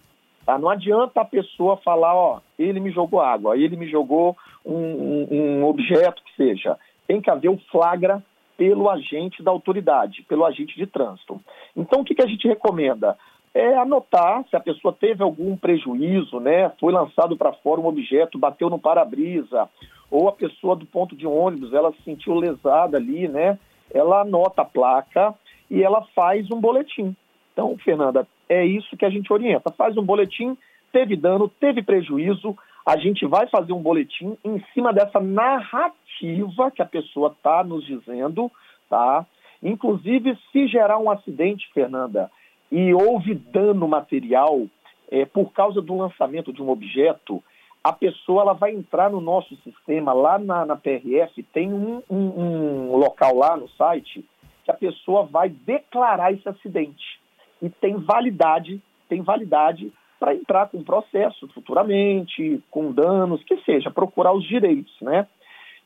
Tá? 0.49 0.58
Não 0.58 0.67
adianta 0.67 1.21
a 1.21 1.25
pessoa 1.25 1.77
falar, 1.77 2.15
ó, 2.15 2.39
ele 2.58 2.79
me 2.79 2.89
jogou 2.89 3.21
água, 3.21 3.55
ele 3.55 3.77
me 3.77 3.88
jogou 3.88 4.36
um, 4.65 4.73
um, 4.73 5.27
um 5.32 5.65
objeto 5.65 6.23
que 6.23 6.36
seja. 6.36 6.75
Tem 7.08 7.21
que 7.21 7.29
haver 7.29 7.49
o 7.49 7.53
um 7.53 7.58
flagra 7.71 8.23
pelo 8.58 8.89
agente 8.89 9.43
da 9.43 9.51
autoridade, 9.51 10.23
pelo 10.23 10.43
agente 10.43 10.75
de 10.75 10.88
trânsito. 10.88 11.39
Então, 11.75 12.01
o 12.01 12.03
que, 12.03 12.15
que 12.15 12.23
a 12.23 12.27
gente 12.27 12.47
recomenda? 12.47 13.15
É 13.53 13.77
anotar 13.77 14.43
se 14.49 14.55
a 14.55 14.60
pessoa 14.60 14.91
teve 14.91 15.21
algum 15.21 15.55
prejuízo, 15.55 16.39
né? 16.39 16.71
Foi 16.79 16.91
lançado 16.91 17.38
para 17.38 17.53
fora 17.53 17.79
um 17.79 17.86
objeto, 17.86 18.39
bateu 18.39 18.71
no 18.71 18.79
para-brisa, 18.79 19.69
ou 20.10 20.27
a 20.27 20.32
pessoa 20.32 20.75
do 20.75 20.88
ponto 20.88 21.15
de 21.15 21.27
ônibus, 21.27 21.73
ela 21.73 21.91
se 21.91 22.01
sentiu 22.01 22.34
lesada 22.34 22.97
ali, 22.97 23.27
né? 23.27 23.60
Ela 23.93 24.21
anota 24.21 24.62
a 24.62 24.65
placa 24.65 25.34
e 25.69 25.84
ela 25.84 26.02
faz 26.15 26.49
um 26.52 26.60
boletim. 26.60 27.15
Então, 27.54 27.78
Fernanda, 27.78 28.28
é 28.47 28.65
isso 28.65 28.95
que 28.97 29.06
a 29.06 29.10
gente 29.10 29.32
orienta. 29.32 29.71
Faz 29.71 29.97
um 29.97 30.04
boletim, 30.04 30.58
teve 30.91 31.15
dano, 31.15 31.49
teve 31.60 31.84
prejuízo, 31.84 32.58
a 32.86 32.97
gente 32.97 33.25
vai 33.25 33.47
fazer 33.47 33.73
um 33.73 33.82
boletim 33.82 34.38
em 34.43 34.63
cima 34.73 34.91
dessa 34.91 35.19
narrativa 35.19 36.71
que 36.71 36.82
a 36.82 36.86
pessoa 36.86 37.30
está 37.30 37.63
nos 37.63 37.86
dizendo, 37.86 38.52
tá? 38.89 39.25
Inclusive, 39.62 40.38
se 40.52 40.67
gerar 40.67 40.97
um 40.97 41.12
acidente, 41.12 41.69
Fernanda, 41.73 42.32
e 42.71 42.93
houve 42.93 43.36
dano 43.36 43.88
material 43.88 44.65
é, 45.12 45.25
por 45.25 45.52
causa 45.52 45.82
do 45.82 45.97
lançamento 45.97 46.54
de 46.54 46.62
um 46.62 46.69
objeto, 46.69 47.43
a 47.83 47.93
pessoa 47.93 48.41
ela 48.41 48.53
vai 48.53 48.71
entrar 48.71 49.09
no 49.09 49.21
nosso 49.21 49.55
sistema, 49.57 50.13
lá 50.13 50.37
na, 50.37 50.65
na 50.65 50.75
PRF, 50.75 51.41
tem 51.53 51.73
um, 51.73 52.01
um, 52.09 52.91
um 52.91 52.95
local 52.97 53.35
lá 53.35 53.55
no 53.55 53.69
site 53.69 54.25
que 54.65 54.71
a 54.71 54.73
pessoa 54.73 55.23
vai 55.23 55.49
declarar 55.49 56.33
esse 56.33 56.47
acidente 56.47 57.19
e 57.61 57.69
tem 57.69 57.95
validade, 57.95 58.81
tem 59.07 59.21
validade 59.21 59.91
para 60.19 60.35
entrar 60.35 60.67
com 60.67 60.83
processo 60.83 61.47
futuramente, 61.49 62.61
com 62.69 62.91
danos, 62.91 63.41
que 63.43 63.57
seja, 63.63 63.89
procurar 63.89 64.33
os 64.33 64.45
direitos, 64.45 64.93
né? 65.01 65.25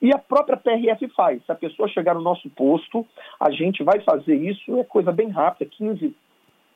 E 0.01 0.13
a 0.13 0.17
própria 0.17 0.57
PRF 0.57 1.07
faz. 1.09 1.45
Se 1.45 1.51
a 1.51 1.55
pessoa 1.55 1.87
chegar 1.87 2.13
no 2.15 2.21
nosso 2.21 2.49
posto, 2.49 3.05
a 3.39 3.49
gente 3.51 3.83
vai 3.83 4.01
fazer 4.01 4.35
isso, 4.35 4.77
é 4.77 4.83
coisa 4.83 5.11
bem 5.11 5.29
rápida, 5.29 5.69
15, 5.69 6.13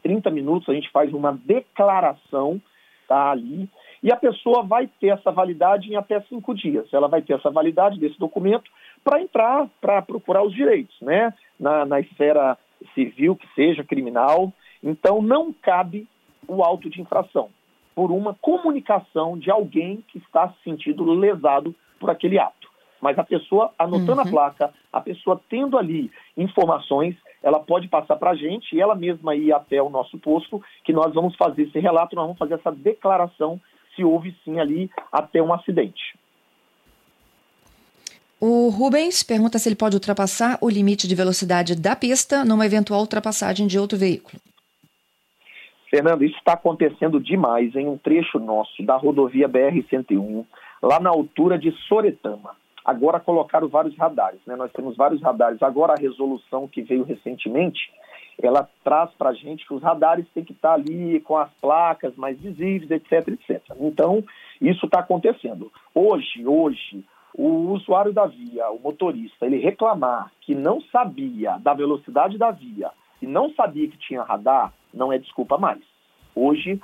30 0.03 0.29
minutos, 0.29 0.69
a 0.69 0.73
gente 0.73 0.89
faz 0.91 1.11
uma 1.13 1.33
declaração, 1.33 2.61
tá 3.07 3.31
ali, 3.31 3.67
e 4.01 4.11
a 4.11 4.15
pessoa 4.15 4.63
vai 4.63 4.87
ter 4.99 5.07
essa 5.07 5.31
validade 5.31 5.91
em 5.91 5.95
até 5.95 6.19
cinco 6.21 6.53
dias. 6.53 6.91
Ela 6.93 7.07
vai 7.07 7.21
ter 7.21 7.33
essa 7.33 7.49
validade 7.49 7.99
desse 7.99 8.17
documento 8.19 8.69
para 9.03 9.21
entrar, 9.21 9.67
para 9.81 10.01
procurar 10.01 10.43
os 10.43 10.53
direitos, 10.53 10.95
né? 11.01 11.33
Na, 11.59 11.85
na 11.85 11.99
esfera 11.99 12.57
civil, 12.93 13.35
que 13.35 13.47
seja 13.55 13.83
criminal, 13.83 14.53
então, 14.83 15.21
não 15.21 15.51
cabe 15.51 16.07
o 16.47 16.63
auto 16.63 16.89
de 16.89 17.01
infração 17.01 17.49
por 17.95 18.11
uma 18.11 18.35
comunicação 18.35 19.37
de 19.37 19.49
alguém 19.49 20.03
que 20.07 20.19
está 20.19 20.49
se 20.49 20.63
sentindo 20.63 21.03
lesado 21.03 21.75
por 21.99 22.09
aquele 22.09 22.37
ato. 22.37 22.67
Mas 23.01 23.17
a 23.17 23.23
pessoa, 23.23 23.71
anotando 23.77 24.21
uhum. 24.21 24.27
a 24.27 24.29
placa, 24.29 24.73
a 24.91 25.01
pessoa 25.01 25.41
tendo 25.49 25.77
ali 25.77 26.11
informações, 26.35 27.15
ela 27.43 27.59
pode 27.59 27.87
passar 27.87 28.15
para 28.15 28.31
a 28.31 28.35
gente 28.35 28.75
e 28.75 28.81
ela 28.81 28.95
mesma 28.95 29.35
ir 29.35 29.51
até 29.51 29.81
o 29.81 29.89
nosso 29.89 30.17
posto, 30.17 30.61
que 30.83 30.93
nós 30.93 31.13
vamos 31.13 31.35
fazer 31.35 31.63
esse 31.63 31.79
relato, 31.79 32.15
nós 32.15 32.25
vamos 32.25 32.39
fazer 32.39 32.55
essa 32.55 32.71
declaração 32.71 33.59
se 33.97 34.03
houve 34.05 34.33
sim 34.45 34.59
ali 34.59 34.89
até 35.11 35.41
um 35.41 35.51
acidente. 35.51 36.17
O 38.39 38.69
Rubens 38.69 39.23
pergunta 39.23 39.57
se 39.57 39.67
ele 39.67 39.75
pode 39.75 39.95
ultrapassar 39.95 40.59
o 40.61 40.69
limite 40.69 41.07
de 41.07 41.15
velocidade 41.15 41.75
da 41.75 41.95
pista 41.95 42.45
numa 42.45 42.67
eventual 42.67 43.01
ultrapassagem 43.01 43.65
de 43.65 43.79
outro 43.79 43.97
veículo. 43.97 44.39
Fernando, 45.89 46.23
isso 46.23 46.37
está 46.37 46.53
acontecendo 46.53 47.19
demais 47.19 47.75
em 47.75 47.87
um 47.87 47.97
trecho 47.97 48.37
nosso 48.37 48.83
da 48.83 48.95
rodovia 48.95 49.49
BR-101, 49.49 50.45
lá 50.83 50.99
na 50.99 51.09
altura 51.09 51.57
de 51.57 51.71
Soretama. 51.87 52.55
Agora 52.85 53.19
colocaram 53.19 53.67
vários 53.67 53.97
radares, 53.97 54.39
né? 54.45 54.55
Nós 54.55 54.71
temos 54.71 54.95
vários 54.95 55.21
radares. 55.21 55.61
Agora 55.63 55.93
a 55.93 55.99
resolução 55.99 56.67
que 56.67 56.81
veio 56.81 57.03
recentemente, 57.03 57.89
ela 58.41 58.69
traz 58.83 59.09
para 59.11 59.29
a 59.29 59.33
gente 59.33 59.65
que 59.65 59.73
os 59.73 59.81
radares 59.81 60.27
têm 60.33 60.43
que 60.43 60.53
estar 60.53 60.69
tá 60.69 60.75
ali 60.75 61.19
com 61.21 61.37
as 61.37 61.49
placas 61.59 62.15
mais 62.15 62.39
visíveis, 62.39 62.91
etc, 62.91 63.27
etc. 63.29 63.61
Então, 63.79 64.23
isso 64.61 64.85
está 64.85 64.99
acontecendo. 64.99 65.71
Hoje, 65.93 66.45
hoje, 66.45 67.03
o 67.33 67.71
usuário 67.71 68.13
da 68.13 68.25
via, 68.25 68.69
o 68.69 68.79
motorista, 68.79 69.45
ele 69.45 69.57
reclamar 69.57 70.31
que 70.41 70.53
não 70.53 70.81
sabia 70.81 71.57
da 71.57 71.73
velocidade 71.73 72.37
da 72.37 72.51
via 72.51 72.91
e 73.21 73.27
não 73.27 73.51
sabia 73.53 73.87
que 73.87 73.97
tinha 73.97 74.23
radar, 74.23 74.73
não 74.93 75.11
é 75.11 75.17
desculpa 75.17 75.57
mais. 75.57 75.81
Hoje, 76.35 76.79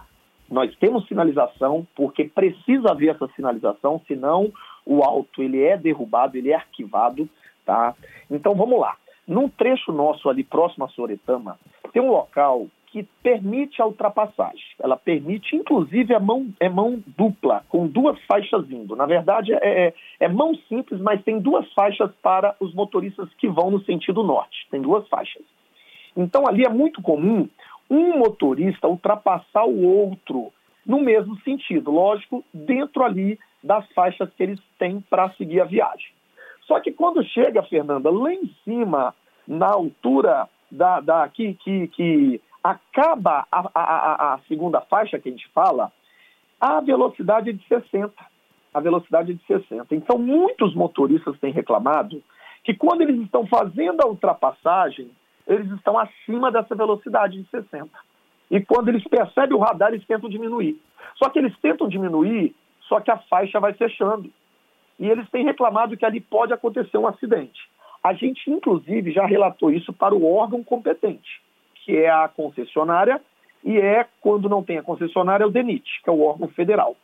nós 0.49 0.75
temos 0.77 1.07
sinalização 1.07 1.87
porque 1.95 2.25
precisa 2.25 2.91
haver 2.91 3.15
essa 3.15 3.27
sinalização, 3.35 4.01
senão 4.07 4.51
o 4.85 5.03
auto 5.03 5.41
ele 5.41 5.63
é 5.63 5.77
derrubado, 5.77 6.37
ele 6.37 6.51
é 6.51 6.55
arquivado, 6.55 7.29
tá? 7.65 7.95
Então 8.29 8.53
vamos 8.55 8.79
lá. 8.79 8.95
Num 9.27 9.47
trecho 9.47 9.91
nosso 9.91 10.29
ali 10.29 10.43
próximo 10.43 10.85
a 10.85 10.89
Soretama, 10.89 11.57
tem 11.91 12.01
um 12.01 12.11
local 12.11 12.67
que 12.93 13.03
permite 13.23 13.81
a 13.81 13.87
ultrapassagem. 13.87 14.63
Ela 14.79 14.95
permite, 14.95 15.55
inclusive, 15.55 16.13
a 16.13 16.19
mão, 16.19 16.53
é 16.59 16.69
mão 16.69 17.01
dupla, 17.17 17.63
com 17.67 17.87
duas 17.87 18.19
faixas 18.25 18.69
indo. 18.69 18.95
Na 18.95 19.07
verdade, 19.07 19.51
é, 19.51 19.87
é, 19.87 19.93
é 20.19 20.27
mão 20.27 20.53
simples, 20.69 21.01
mas 21.01 21.23
tem 21.23 21.39
duas 21.39 21.71
faixas 21.73 22.11
para 22.21 22.55
os 22.59 22.71
motoristas 22.75 23.27
que 23.39 23.49
vão 23.49 23.71
no 23.71 23.83
sentido 23.83 24.21
norte. 24.21 24.67
Tem 24.69 24.79
duas 24.79 25.07
faixas. 25.07 25.41
Então, 26.15 26.47
ali 26.47 26.65
é 26.65 26.69
muito 26.69 27.01
comum 27.01 27.49
um 27.89 28.19
motorista 28.19 28.87
ultrapassar 28.87 29.65
o 29.65 29.83
outro 29.83 30.53
no 30.85 30.99
mesmo 30.99 31.39
sentido, 31.41 31.89
lógico, 31.89 32.43
dentro 32.53 33.03
ali 33.03 33.39
das 33.63 33.87
faixas 33.93 34.29
que 34.35 34.43
eles 34.43 34.59
têm 34.77 35.01
para 35.01 35.31
seguir 35.31 35.61
a 35.61 35.65
viagem. 35.65 36.11
Só 36.67 36.79
que 36.79 36.91
quando 36.91 37.23
chega, 37.23 37.63
Fernanda, 37.63 38.09
lá 38.09 38.33
em 38.33 38.49
cima, 38.63 39.13
na 39.47 39.67
altura 39.67 40.47
da, 40.71 40.99
da 40.99 41.27
que, 41.27 41.53
que, 41.55 41.87
que 41.89 42.41
acaba 42.63 43.45
a, 43.51 43.69
a, 43.73 44.33
a, 44.33 44.39
segunda 44.47 44.81
faixa 44.81 45.19
que 45.19 45.29
a 45.29 45.31
gente 45.31 45.47
fala, 45.49 45.91
a 46.59 46.79
velocidade 46.79 47.49
é 47.49 47.53
de 47.53 47.63
60. 47.67 48.13
A 48.73 48.79
velocidade 48.79 49.31
é 49.31 49.35
de 49.35 49.45
60. 49.45 49.93
Então, 49.93 50.17
muitos 50.17 50.73
motoristas 50.73 51.37
têm 51.39 51.51
reclamado 51.51 52.23
que 52.63 52.73
quando 52.73 53.01
eles 53.01 53.19
estão 53.21 53.45
fazendo 53.45 54.01
a 54.01 54.07
ultrapassagem, 54.07 55.11
eles 55.45 55.69
estão 55.73 55.99
acima 55.99 56.51
dessa 56.51 56.73
velocidade 56.73 57.41
de 57.41 57.49
60. 57.49 57.89
E 58.49 58.61
quando 58.61 58.87
eles 58.87 59.03
percebem 59.03 59.55
o 59.55 59.59
radar, 59.59 59.93
eles 59.93 60.05
tentam 60.07 60.29
diminuir. 60.29 60.79
Só 61.15 61.29
que 61.29 61.39
eles 61.39 61.55
tentam 61.59 61.87
diminuir, 61.89 62.55
só 62.87 62.99
que 62.99 63.11
a 63.11 63.17
faixa 63.17 63.59
vai 63.59 63.73
fechando. 63.73 64.31
E 65.03 65.09
eles 65.09 65.29
têm 65.29 65.43
reclamado 65.43 65.97
que 65.97 66.05
ali 66.05 66.21
pode 66.21 66.53
acontecer 66.53 66.97
um 66.97 67.05
acidente. 67.05 67.59
A 68.01 68.13
gente, 68.13 68.49
inclusive, 68.49 69.11
já 69.11 69.25
relatou 69.25 69.69
isso 69.69 69.91
para 69.91 70.15
o 70.15 70.33
órgão 70.33 70.63
competente, 70.63 71.41
que 71.83 71.97
é 71.97 72.09
a 72.09 72.29
concessionária, 72.29 73.19
e 73.65 73.77
é, 73.77 74.07
quando 74.21 74.47
não 74.47 74.63
tem 74.63 74.77
a 74.77 74.81
concessionária, 74.81 75.43
é 75.43 75.45
o 75.45 75.51
DENIT, 75.51 76.01
que 76.01 76.09
é 76.09 76.13
o 76.13 76.21
órgão 76.21 76.47
federal. 76.47 76.95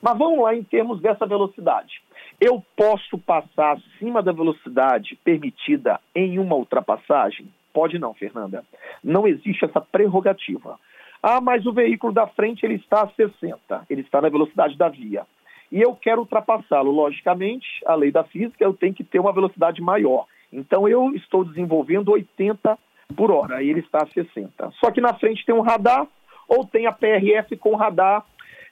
Mas 0.00 0.16
vamos 0.16 0.40
lá 0.40 0.54
em 0.54 0.62
termos 0.62 1.00
dessa 1.00 1.26
velocidade. 1.26 2.00
Eu 2.40 2.64
posso 2.76 3.18
passar 3.18 3.72
acima 3.72 4.22
da 4.22 4.30
velocidade 4.30 5.18
permitida 5.24 5.98
em 6.14 6.38
uma 6.38 6.54
ultrapassagem? 6.54 7.52
Pode 7.72 7.98
não, 7.98 8.14
Fernanda. 8.14 8.64
Não 9.02 9.26
existe 9.26 9.64
essa 9.64 9.80
prerrogativa. 9.80 10.78
Ah, 11.20 11.40
mas 11.40 11.66
o 11.66 11.72
veículo 11.72 12.12
da 12.12 12.28
frente 12.28 12.64
ele 12.64 12.76
está 12.76 13.02
a 13.02 13.08
60, 13.08 13.84
ele 13.90 14.02
está 14.02 14.22
na 14.22 14.28
velocidade 14.28 14.78
da 14.78 14.88
via. 14.88 15.26
E 15.70 15.80
eu 15.80 15.94
quero 15.94 16.20
ultrapassá-lo. 16.20 16.90
Logicamente, 16.90 17.66
a 17.86 17.94
lei 17.94 18.10
da 18.10 18.24
física, 18.24 18.64
eu 18.64 18.74
tenho 18.74 18.94
que 18.94 19.04
ter 19.04 19.18
uma 19.18 19.32
velocidade 19.32 19.80
maior. 19.80 20.26
Então 20.52 20.88
eu 20.88 21.14
estou 21.14 21.44
desenvolvendo 21.44 22.10
80 22.10 22.78
por 23.14 23.30
hora, 23.30 23.62
e 23.62 23.70
ele 23.70 23.80
está 23.80 24.02
a 24.02 24.06
60. 24.06 24.70
Só 24.80 24.90
que 24.90 25.00
na 25.00 25.14
frente 25.14 25.44
tem 25.44 25.54
um 25.54 25.60
radar, 25.60 26.06
ou 26.46 26.64
tem 26.64 26.86
a 26.86 26.92
PRF 26.92 27.56
com 27.56 27.74
radar 27.74 28.24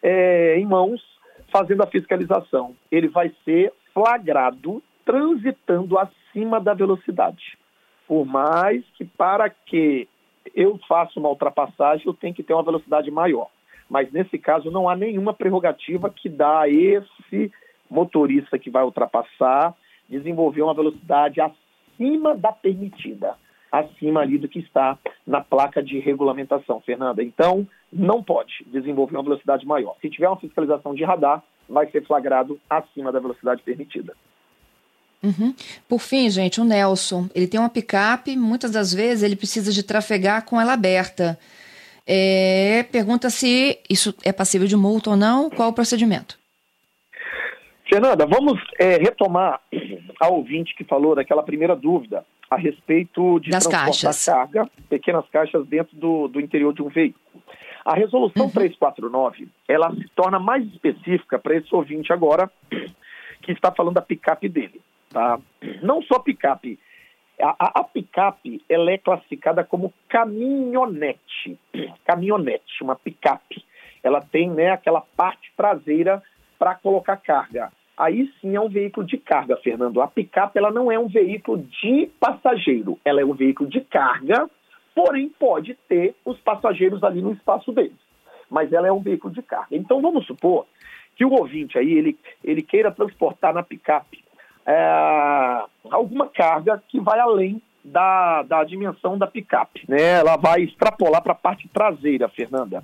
é, 0.02 0.59
em 0.59 0.66
mãos, 0.66 1.02
fazendo 1.50 1.82
a 1.82 1.87
fiscalização. 1.87 2.74
Ele 2.90 3.09
vai 3.09 3.32
ser 3.44 3.72
flagrado 3.92 4.82
transitando 5.04 5.98
acima 5.98 6.61
da 6.61 6.74
velocidade. 6.74 7.56
Por 8.06 8.24
mais 8.24 8.85
que 8.96 9.04
para 9.04 9.48
que 9.48 10.09
eu 10.54 10.78
faça 10.88 11.18
uma 11.18 11.28
ultrapassagem, 11.28 12.06
eu 12.06 12.14
tenho 12.14 12.35
que 12.35 12.42
ter 12.42 12.52
uma 12.52 12.62
velocidade 12.62 13.11
maior. 13.11 13.48
Mas 13.88 14.11
nesse 14.12 14.38
caso 14.38 14.70
não 14.70 14.88
há 14.88 14.96
nenhuma 14.96 15.33
prerrogativa 15.33 16.11
que 16.11 16.29
dá 16.29 16.61
a 16.61 16.68
esse 16.68 17.53
motorista 17.90 18.59
que 18.59 18.70
vai 18.70 18.85
ultrapassar 18.85 19.75
desenvolver 20.09 20.62
uma 20.62 20.75
velocidade 20.75 21.40
acima 21.40 22.37
da 22.37 22.53
permitida, 22.53 23.35
acima 23.70 24.20
ali 24.20 24.38
do 24.38 24.49
que 24.49 24.61
está 24.61 24.99
na 25.27 25.40
placa 25.40 25.83
de 25.83 25.99
regulamentação, 25.99 26.81
Fernanda. 26.81 27.22
Então, 27.22 27.66
não 27.92 28.22
pode 28.22 28.64
desenvolver 28.66 29.16
uma 29.16 29.22
velocidade 29.22 29.66
maior. 29.66 29.96
Se 30.01 30.11
tiver 30.11 30.29
uma 30.29 30.38
fiscalização 30.38 30.94
de 30.94 31.05
radar, 31.05 31.42
vai 31.68 31.90
ser 31.90 32.05
flagrado 32.07 32.61
acima 32.68 33.11
da 33.11 33.18
velocidade 33.18 33.62
permitida. 33.62 34.14
Uhum. 35.22 35.55
Por 35.88 35.99
fim, 35.99 36.31
gente, 36.31 36.61
o 36.61 36.64
Nelson, 36.64 37.29
ele 37.35 37.49
tem 37.49 37.59
uma 37.59 37.68
picape, 37.68 38.37
muitas 38.37 38.70
das 38.70 38.92
vezes 38.94 39.25
ele 39.25 39.35
precisa 39.35 39.72
de 39.72 39.83
trafegar 39.83 40.44
com 40.44 40.61
ela 40.61 40.75
aberta. 40.75 41.38
É, 42.07 42.85
pergunta 42.85 43.29
se 43.31 43.81
isso 43.90 44.14
é 44.25 44.33
passível 44.33 44.66
de 44.66 44.77
multa 44.77 45.11
ou 45.11 45.16
não, 45.16 45.51
qual 45.51 45.71
o 45.71 45.73
procedimento? 45.73 46.38
Fernanda, 47.88 48.27
vamos 48.27 48.61
é, 48.79 48.97
retomar 48.97 49.61
a 50.21 50.29
ouvinte 50.29 50.75
que 50.75 50.85
falou 50.85 51.14
daquela 51.14 51.42
primeira 51.42 51.75
dúvida 51.75 52.25
a 52.51 52.57
respeito 52.57 53.40
de 53.40 53.51
das 53.51 53.66
caixas. 53.66 54.25
carga, 54.25 54.69
pequenas 54.88 55.29
caixas 55.31 55.66
dentro 55.66 55.97
do, 55.97 56.29
do 56.29 56.40
interior 56.40 56.73
de 56.73 56.83
um 56.83 56.88
veículo. 56.88 57.25
A 57.85 57.95
resolução 57.95 58.47
uhum. 58.47 58.53
349, 58.53 59.49
ela 59.69 59.92
se 59.95 60.09
torna 60.14 60.38
mais 60.38 60.66
específica 60.66 61.38
para 61.38 61.57
esse 61.57 61.73
ouvinte 61.75 62.12
agora, 62.12 62.51
que 63.42 63.53
está 63.53 63.71
falando 63.71 63.95
da 63.95 64.03
picape 64.03 64.49
dele. 64.49 64.81
Tá? 65.11 65.38
Não 65.83 66.03
só 66.03 66.19
picape. 66.19 66.79
A, 67.40 67.81
a, 67.81 67.85
picape 67.85 68.62
ela 68.68 68.90
é 68.90 68.99
classificada 68.99 69.62
como 69.62 69.92
caminhonete. 70.09 71.59
Caminhonete, 72.05 72.83
uma 72.83 72.96
picape. 72.96 73.62
Ela 74.03 74.20
tem 74.20 74.49
né, 74.49 74.70
aquela 74.70 75.01
parte 75.01 75.53
traseira 75.57 76.22
para 76.59 76.75
colocar 76.75 77.16
carga. 77.16 77.70
Aí 77.96 78.31
sim 78.40 78.55
é 78.55 78.61
um 78.61 78.68
veículo 78.68 79.07
de 79.07 79.16
carga, 79.16 79.57
Fernando. 79.57 80.01
A 80.01 80.07
picape 80.07 80.59
ela 80.59 80.70
não 80.70 80.90
é 80.90 80.99
um 80.99 81.09
veículo 81.09 81.59
de 81.59 82.11
passageiro, 82.20 82.99
ela 83.05 83.20
é 83.20 83.25
um 83.25 83.33
veículo 83.33 83.68
de 83.68 83.81
carga, 83.81 84.49
porém 84.94 85.29
pode 85.29 85.75
ter 85.88 86.14
os 86.25 86.38
passageiros 86.40 87.03
ali 87.03 87.22
no 87.22 87.33
espaço 87.33 87.72
deles. 87.72 87.99
Mas 88.51 88.72
ela 88.72 88.87
é 88.87 88.92
um 88.92 89.01
veículo 89.01 89.33
de 89.33 89.42
carga. 89.42 89.77
Então 89.77 90.01
vamos 90.01 90.27
supor 90.27 90.66
que 91.16 91.25
o 91.25 91.33
ouvinte 91.33 91.79
aí 91.79 91.92
ele, 91.92 92.18
ele 92.44 92.62
queira 92.62 92.90
transportar 92.90 93.55
na 93.55 93.62
picape 93.62 94.26
é, 94.66 95.62
alguma 95.90 96.29
carga 96.29 96.83
que 96.88 96.98
vai 96.98 97.20
além 97.20 97.62
da, 97.85 98.42
da 98.42 98.64
dimensão 98.64 99.16
da 99.16 99.26
picape. 99.26 99.85
Né? 99.88 100.18
Ela 100.18 100.37
vai 100.37 100.62
extrapolar 100.62 101.22
para 101.22 101.33
a 101.33 101.37
parte 101.37 101.68
traseira, 101.68 102.29
Fernanda. 102.29 102.83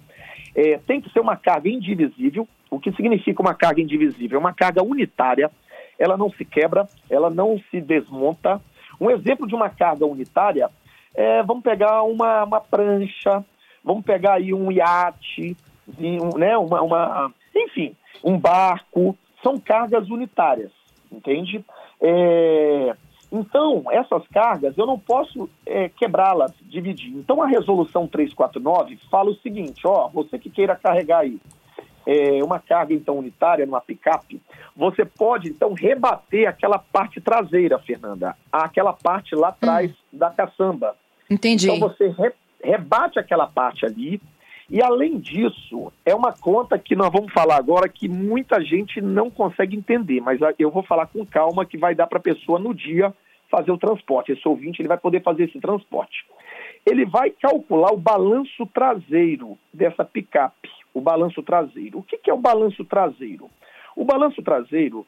É, 0.55 0.79
tem 0.79 1.01
que 1.01 1.11
ser 1.11 1.21
uma 1.21 1.37
carga 1.37 1.69
indivisível. 1.69 2.47
O 2.71 2.79
que 2.79 2.93
significa 2.93 3.43
uma 3.43 3.55
carga 3.55 3.81
indivisível? 3.81 4.37
É 4.37 4.41
uma 4.41 4.53
carga 4.53 4.83
unitária, 4.83 5.51
ela 5.99 6.17
não 6.17 6.31
se 6.31 6.45
quebra, 6.45 6.87
ela 7.11 7.29
não 7.29 7.61
se 7.71 7.81
desmonta. 7.81 8.61
Um 9.01 9.11
exemplo 9.11 9.47
de 9.47 9.55
uma 9.55 9.69
carga 9.69 10.07
unitária 10.07 10.71
é, 11.15 11.43
vamos 11.43 11.63
pegar 11.63 12.03
uma, 12.05 12.45
uma 12.45 12.61
prancha, 12.61 13.45
vamos 13.85 14.05
pegar 14.05 14.35
aí 14.35 14.55
um 14.55 14.71
iate, 14.71 15.57
um, 15.99 16.39
né, 16.39 16.57
uma, 16.57 16.81
uma, 16.81 17.35
enfim, 17.55 17.95
um 18.25 18.39
barco, 18.39 19.17
são 19.43 19.59
cargas 19.59 20.09
unitárias 20.09 20.71
entende? 21.13 21.65
É, 22.01 22.97
então, 23.31 23.85
essas 23.91 24.27
cargas 24.29 24.77
eu 24.77 24.87
não 24.87 24.99
posso 24.99 25.49
é, 25.65 25.89
quebrá-las, 25.89 26.53
dividir. 26.63 27.17
Então, 27.17 27.43
a 27.43 27.47
resolução 27.47 28.07
349 28.07 28.99
fala 29.11 29.31
o 29.31 29.37
seguinte: 29.37 29.87
ó, 29.87 30.09
você 30.09 30.39
que 30.39 30.51
queira 30.51 30.77
carregar 30.77 31.21
aí 31.21 31.41
é, 32.07 32.43
uma 32.43 32.59
carga 32.59 32.93
então 32.93 33.19
unitária 33.19 33.65
numa 33.65 33.81
picape, 33.81 34.41
você 34.77 35.05
pode 35.05 35.49
então 35.49 35.73
rebater 35.73 36.49
aquela 36.49 36.79
parte 36.79 37.21
traseira, 37.21 37.79
Fernanda, 37.79 38.37
aquela 38.51 38.93
parte 38.93 39.35
lá 39.35 39.49
atrás 39.49 39.91
hum. 39.91 39.95
da 40.19 40.31
caçamba. 40.31 40.97
Entendi. 41.31 41.71
Então 41.71 41.89
você 41.89 42.09
re, 42.09 42.33
rebate 42.63 43.19
aquela 43.19 43.47
parte 43.47 43.87
ali, 43.87 44.21
e 44.73 44.83
além 44.83 45.19
disso, 45.19 45.93
é 46.03 46.15
uma 46.15 46.33
conta 46.33 46.79
que 46.79 46.97
nós 46.97 47.11
vamos 47.13 47.31
falar 47.31 47.57
agora 47.57 47.91
que 47.91 48.09
muita 48.09 48.59
gente 48.65 49.03
não 49.03 49.31
consegue 49.31 49.77
entender, 49.77 50.23
mas 50.23 50.41
eu 50.59 50.71
vou 50.71 50.83
falar 50.83 51.09
com 51.09 51.27
calma 51.27 51.67
que 51.67 51.77
vai 51.77 51.95
dar 51.95 52.07
para 52.07 52.17
a 52.17 52.23
pessoa 52.23 52.59
no 52.59 52.73
dia 52.73 53.13
fazer 53.51 53.71
o 53.71 53.77
transporte. 53.77 54.33
Esse 54.33 54.49
ouvinte 54.49 54.81
ele 54.81 54.89
vai 54.89 54.97
poder 54.97 55.23
fazer 55.23 55.45
esse 55.45 55.61
transporte. 55.61 56.25
Ele 56.87 57.05
vai 57.05 57.29
calcular 57.29 57.93
o 57.93 57.99
balanço 57.99 58.65
traseiro 58.73 59.59
dessa 59.75 60.07
picape, 60.07 60.71
o 60.95 61.03
balanço 61.03 61.43
traseiro. 61.43 61.99
O 61.99 62.03
que, 62.03 62.17
que 62.17 62.31
é 62.31 62.35
o 62.35 62.39
balanço 62.41 62.83
traseiro? 62.83 63.51
O 63.95 64.07
balanço 64.07 64.43
traseiro 64.43 65.07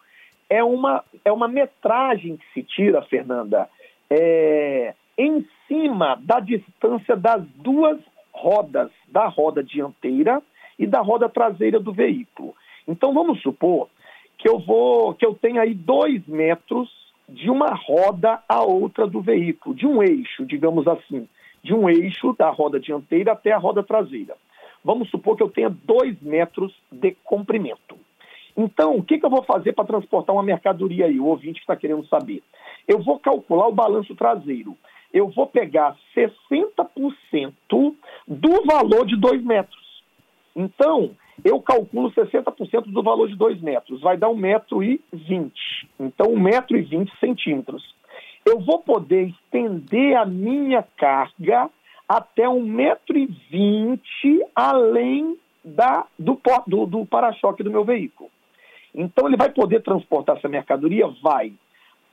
é 0.50 0.62
uma, 0.62 1.03
é 1.24 1.33
uma 1.33 1.48
metragem 1.48 2.37
que 2.37 2.44
se 2.53 2.62
tira, 2.62 3.00
Fernanda, 3.00 3.66
é, 4.11 4.92
em 5.16 5.42
cima 5.66 6.20
da 6.20 6.38
distância 6.38 7.16
das 7.16 7.42
duas 7.57 7.98
rodas 8.35 8.90
da 9.09 9.29
roda 9.29 9.62
dianteira 9.62 10.42
e 10.79 10.87
da 10.87 11.01
roda 11.01 11.29
traseira 11.29 11.79
do 11.79 11.92
veículo. 11.92 12.55
Então 12.87 13.14
vamos 13.14 13.40
supor 13.40 13.88
que 14.37 14.49
eu 14.49 14.59
vou, 14.59 15.14
que 15.14 15.25
eu 15.25 15.35
tenho 15.35 15.61
aí 15.61 15.73
dois 15.73 16.27
metros 16.27 16.90
de 17.29 17.49
uma 17.49 17.75
roda 17.75 18.42
a 18.49 18.62
outra 18.62 19.07
do 19.07 19.20
veículo, 19.20 19.75
de 19.75 19.87
um 19.87 20.03
eixo, 20.03 20.44
digamos 20.44 20.87
assim, 20.87 21.27
de 21.62 21.73
um 21.73 21.88
eixo 21.88 22.35
da 22.35 22.51
roda 22.51 22.79
dianteira 22.79 23.33
até 23.33 23.53
a 23.53 23.59
roda 23.59 23.83
traseira. 23.83 24.37
Vamos 24.85 25.09
supor 25.09 25.37
que 25.37 25.42
eu 25.42 25.49
tenha 25.49 25.70
dois 25.70 26.20
metros 26.20 26.75
de 26.92 27.16
comprimento. 27.25 27.97
Então, 28.57 28.97
o 28.97 29.03
que, 29.03 29.18
que 29.18 29.25
eu 29.25 29.31
vou 29.31 29.42
fazer 29.42 29.73
para 29.73 29.87
transportar 29.87 30.35
uma 30.35 30.42
mercadoria 30.42 31.07
aí? 31.07 31.18
O 31.18 31.27
ouvinte 31.27 31.55
que 31.55 31.61
está 31.61 31.75
querendo 31.75 32.07
saber. 32.07 32.42
Eu 32.87 33.03
vou 33.03 33.18
calcular 33.18 33.66
o 33.66 33.75
balanço 33.75 34.14
traseiro 34.14 34.77
eu 35.14 35.29
vou 35.29 35.46
pegar 35.46 35.96
60% 36.16 37.55
do 38.27 38.64
valor 38.66 39.07
de 39.07 39.16
2 39.16 39.44
metros. 39.44 40.03
Então, 40.57 41.12
eu 41.44 41.61
calculo 41.61 42.11
60% 42.11 42.92
do 42.92 43.03
valor 43.03 43.29
de 43.29 43.37
2 43.37 43.61
metros, 43.62 44.00
vai 44.00 44.16
dar 44.16 44.27
1,20m. 44.29 45.53
Então, 46.00 46.35
1,20m 46.35 47.09
centímetros. 47.20 47.94
Eu 48.44 48.59
vou 48.59 48.81
poder 48.81 49.29
estender 49.29 50.16
a 50.16 50.27
minha 50.27 50.83
carga 50.96 51.70
até 52.09 52.42
1,20m 52.44 54.40
além 54.55 55.38
da, 55.64 56.07
do, 56.18 56.38
do, 56.66 56.87
do 56.87 57.07
para-choque 57.07 57.62
do 57.62 57.70
meu 57.70 57.85
veículo. 57.85 58.29
Então, 58.92 59.29
ele 59.29 59.37
vai 59.37 59.50
poder 59.50 59.81
transportar 59.83 60.37
essa 60.37 60.48
mercadoria? 60.48 61.07
Vai. 61.22 61.53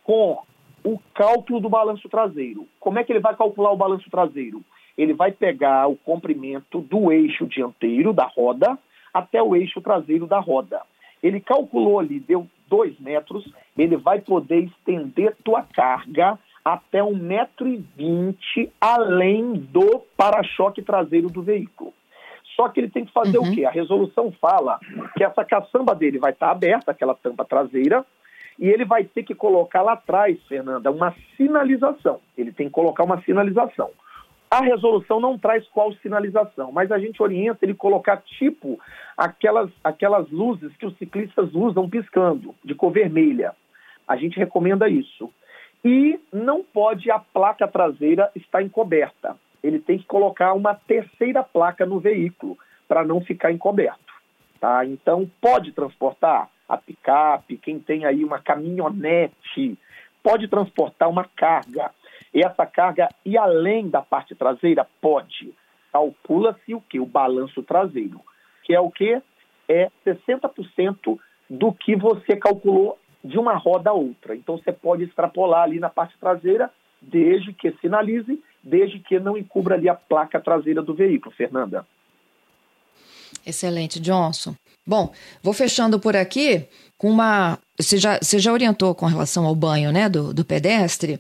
Com 0.04 0.40
o 0.84 1.00
cálculo 1.14 1.60
do 1.60 1.70
balanço 1.70 2.10
traseiro. 2.10 2.68
Como 2.80 3.00
é 3.00 3.04
que 3.04 3.12
ele 3.12 3.20
vai 3.20 3.36
calcular 3.36 3.72
o 3.72 3.78
balanço 3.78 4.10
traseiro? 4.10 4.64
ele 4.98 5.14
vai 5.14 5.32
pegar 5.32 5.88
o 5.88 5.96
comprimento 5.96 6.82
do 6.82 7.12
eixo 7.12 7.46
dianteiro 7.46 8.14
da 8.14 8.26
roda 8.26 8.78
até 9.14 9.42
o 9.42 9.56
eixo 9.56 9.82
traseiro 9.82 10.28
da 10.28 10.40
roda. 10.40 10.82
Ele 11.22 11.40
calculou 11.40 12.00
ali, 12.00 12.20
deu 12.20 12.48
dois 12.68 12.98
metros, 13.00 13.52
ele 13.78 13.98
vai 13.98 14.20
poder 14.20 14.64
estender 14.64 15.36
tua 15.44 15.64
carga 15.64 16.40
até 16.64 17.04
um 17.04 17.16
metro 17.16 17.68
e 17.68 17.78
vinte 17.78 18.72
além 18.80 19.54
do 19.54 20.04
para-choque 20.16 20.82
traseiro 20.82 21.30
do 21.30 21.42
veículo. 21.42 21.94
Só 22.56 22.70
que 22.70 22.80
ele 22.80 22.90
tem 22.90 23.06
que 23.06 23.14
fazer 23.14 23.38
uhum. 23.40 23.50
o 23.50 23.56
quê? 23.56 23.66
A 23.66 23.72
resolução 23.72 24.32
fala 24.40 24.80
que 25.16 25.24
essa 25.24 25.44
caçamba 25.44 25.96
dele 25.96 26.20
vai 26.20 26.32
estar 26.32 26.52
aberta, 26.52 26.92
aquela 26.92 27.16
tampa 27.16 27.44
traseira, 27.44 28.06
e 28.62 28.70
ele 28.70 28.86
vai 28.86 29.04
ter 29.04 29.24
que 29.24 29.34
colocar 29.34 29.82
lá 29.82 29.94
atrás, 29.94 30.40
Fernanda, 30.44 30.92
uma 30.92 31.16
sinalização. 31.36 32.20
Ele 32.38 32.52
tem 32.52 32.68
que 32.68 32.72
colocar 32.72 33.04
uma 33.04 33.20
sinalização. 33.24 33.90
A 34.52 34.62
resolução 34.62 35.20
não 35.20 35.36
traz 35.36 35.68
qual 35.70 35.92
sinalização, 35.94 36.72
mas 36.72 36.92
a 36.92 37.00
gente 37.00 37.24
orienta 37.24 37.66
ele 37.66 37.74
colocar 37.74 38.18
tipo 38.18 38.80
aquelas, 39.18 39.72
aquelas 39.84 40.30
luzes 40.30 40.76
que 40.78 40.86
os 40.86 40.96
ciclistas 40.98 41.56
usam 41.56 41.90
piscando, 41.90 42.54
de 42.64 42.76
cor 42.76 42.92
vermelha. 42.92 43.56
A 44.08 44.16
gente 44.16 44.38
recomenda 44.38 44.88
isso. 44.88 45.34
E 45.84 46.20
não 46.32 46.64
pode 46.64 47.10
a 47.10 47.18
placa 47.18 47.68
traseira 47.68 48.30
estar 48.36 48.62
encoberta. 48.62 49.36
Ele 49.64 49.80
tem 49.80 49.98
que 49.98 50.06
colocar 50.06 50.54
uma 50.54 50.76
terceira 50.76 51.42
placa 51.42 51.84
no 51.84 52.00
veículo 52.00 52.56
para 52.88 53.04
não 53.04 53.22
ficar 53.22 53.52
encoberto. 53.52 54.14
Tá? 54.60 54.86
Então, 54.86 55.28
pode 55.42 55.72
transportar 55.72 56.48
a 56.72 56.78
picape, 56.78 57.58
quem 57.58 57.80
tem 57.80 58.06
aí 58.06 58.24
uma 58.24 58.40
caminhonete, 58.40 59.78
pode 60.24 60.48
transportar 60.48 61.10
uma 61.10 61.26
carga. 61.36 61.92
E 62.34 62.40
essa 62.40 62.66
carga, 62.66 63.10
e 63.26 63.38
além 63.38 63.90
da 63.90 64.02
parte 64.02 64.34
traseira, 64.34 64.88
pode. 65.02 65.54
Calcula-se 65.92 66.74
o 66.74 66.80
que? 66.80 66.98
O 66.98 67.06
balanço 67.06 67.62
traseiro, 67.62 68.22
que 68.64 68.74
é 68.74 68.80
o 68.80 68.90
que? 68.90 69.22
É 69.68 69.92
60% 70.06 71.20
do 71.50 71.74
que 71.74 71.94
você 71.94 72.38
calculou 72.38 72.98
de 73.22 73.38
uma 73.38 73.56
roda 73.56 73.90
a 73.90 73.94
outra. 73.94 74.34
Então 74.34 74.58
você 74.58 74.72
pode 74.72 75.04
extrapolar 75.04 75.64
ali 75.64 75.78
na 75.78 75.90
parte 75.90 76.18
traseira, 76.18 76.72
desde 77.02 77.52
que 77.52 77.74
sinalize, 77.82 78.42
desde 78.64 79.00
que 79.00 79.20
não 79.20 79.38
encubra 79.38 79.76
ali 79.76 79.90
a 79.90 79.96
placa 79.96 80.40
traseira 80.40 80.82
do 80.82 80.94
veículo, 80.94 81.36
Fernanda. 81.36 81.86
Excelente, 83.46 84.00
Johnson. 84.00 84.56
Bom, 84.86 85.14
vou 85.44 85.54
fechando 85.54 86.00
por 86.00 86.16
aqui 86.16 86.68
com 86.98 87.10
uma. 87.10 87.58
Você 87.80 87.98
já, 87.98 88.18
você 88.22 88.40
já 88.40 88.52
orientou 88.52 88.94
com 88.94 89.06
relação 89.06 89.46
ao 89.46 89.56
banho 89.56 89.92
né, 89.92 90.10
do, 90.10 90.34
do 90.34 90.46
pedestre 90.46 91.20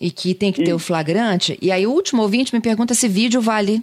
e 0.00 0.10
que 0.10 0.34
tem 0.34 0.52
que 0.52 0.62
ter 0.62 0.72
o 0.72 0.78
flagrante. 0.78 1.58
E 1.60 1.72
aí, 1.72 1.86
o 1.86 1.92
último 1.92 2.22
ouvinte 2.22 2.54
me 2.54 2.60
pergunta 2.60 2.94
se 2.94 3.08
vídeo 3.08 3.40
vale. 3.40 3.82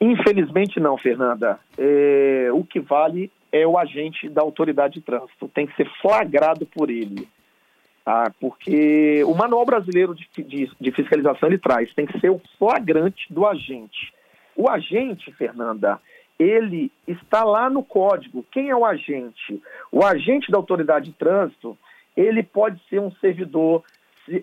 Infelizmente, 0.00 0.80
não, 0.80 0.96
Fernanda. 0.96 1.58
É, 1.78 2.48
o 2.52 2.64
que 2.64 2.80
vale 2.80 3.30
é 3.52 3.66
o 3.66 3.78
agente 3.78 4.28
da 4.28 4.42
autoridade 4.42 4.94
de 4.94 5.00
trânsito. 5.00 5.48
Tem 5.48 5.66
que 5.66 5.76
ser 5.76 5.88
flagrado 6.00 6.66
por 6.66 6.90
ele. 6.90 7.28
Tá? 8.04 8.32
Porque 8.40 9.24
o 9.24 9.34
Manual 9.34 9.64
Brasileiro 9.64 10.14
de, 10.14 10.28
de, 10.42 10.70
de 10.78 10.92
Fiscalização 10.92 11.48
ele 11.48 11.58
traz, 11.58 11.92
tem 11.94 12.04
que 12.04 12.18
ser 12.20 12.30
o 12.30 12.40
flagrante 12.58 13.32
do 13.32 13.46
agente. 13.46 14.12
O 14.56 14.68
agente, 14.68 15.32
Fernanda, 15.32 16.00
ele 16.38 16.90
está 17.06 17.44
lá 17.44 17.70
no 17.70 17.82
código. 17.82 18.44
Quem 18.50 18.70
é 18.70 18.76
o 18.76 18.84
agente? 18.84 19.62
O 19.90 20.04
agente 20.04 20.50
da 20.50 20.58
autoridade 20.58 21.06
de 21.06 21.12
trânsito, 21.12 21.76
ele 22.16 22.42
pode 22.42 22.80
ser 22.88 23.00
um 23.00 23.10
servidor 23.12 23.82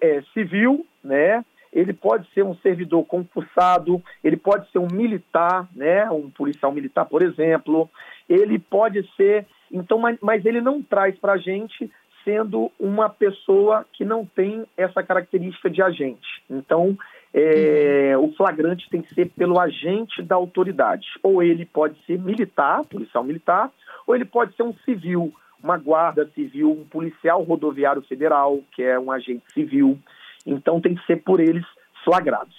é, 0.01 0.21
civil, 0.33 0.85
né? 1.03 1.43
Ele 1.73 1.93
pode 1.93 2.27
ser 2.33 2.43
um 2.43 2.55
servidor 2.55 3.05
concursado, 3.05 4.03
ele 4.21 4.35
pode 4.35 4.69
ser 4.71 4.79
um 4.79 4.87
militar, 4.91 5.67
né? 5.73 6.09
Um 6.11 6.29
policial 6.29 6.71
militar, 6.71 7.05
por 7.05 7.21
exemplo. 7.21 7.89
Ele 8.27 8.59
pode 8.59 9.09
ser, 9.15 9.45
então, 9.71 9.97
mas, 9.97 10.17
mas 10.21 10.45
ele 10.45 10.59
não 10.59 10.81
traz 10.81 11.17
para 11.17 11.33
a 11.33 11.37
gente 11.37 11.89
sendo 12.23 12.71
uma 12.79 13.09
pessoa 13.09 13.85
que 13.93 14.05
não 14.05 14.25
tem 14.25 14.65
essa 14.77 15.01
característica 15.01 15.69
de 15.69 15.81
agente. 15.81 16.43
Então, 16.49 16.97
é, 17.33 18.15
o 18.17 18.31
flagrante 18.33 18.89
tem 18.89 19.01
que 19.01 19.13
ser 19.13 19.29
pelo 19.29 19.59
agente 19.59 20.21
da 20.21 20.35
autoridade. 20.35 21.07
Ou 21.23 21.41
ele 21.41 21.65
pode 21.65 21.97
ser 22.05 22.19
militar, 22.19 22.83
policial 22.85 23.23
militar, 23.23 23.71
ou 24.05 24.15
ele 24.15 24.25
pode 24.25 24.55
ser 24.55 24.63
um 24.63 24.73
civil, 24.85 25.33
uma 25.63 25.77
guarda 25.77 26.29
civil, 26.35 26.71
um 26.71 26.85
policial 26.85 27.41
rodoviário 27.43 28.01
federal, 28.01 28.59
que 28.75 28.83
é 28.83 28.99
um 28.99 29.11
agente 29.11 29.43
civil. 29.53 29.97
Então 30.45 30.81
tem 30.81 30.95
que 30.95 31.05
ser 31.05 31.17
por 31.17 31.39
eles 31.39 31.65
flagrados. 32.03 32.55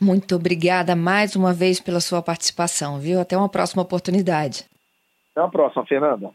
Muito 0.00 0.34
obrigada 0.34 0.96
mais 0.96 1.36
uma 1.36 1.52
vez 1.52 1.78
pela 1.78 2.00
sua 2.00 2.22
participação, 2.22 2.98
viu? 2.98 3.20
Até 3.20 3.36
uma 3.36 3.50
próxima 3.50 3.82
oportunidade. 3.82 4.64
Até 5.32 5.46
a 5.46 5.48
próxima, 5.48 5.84
Fernanda. 5.84 6.30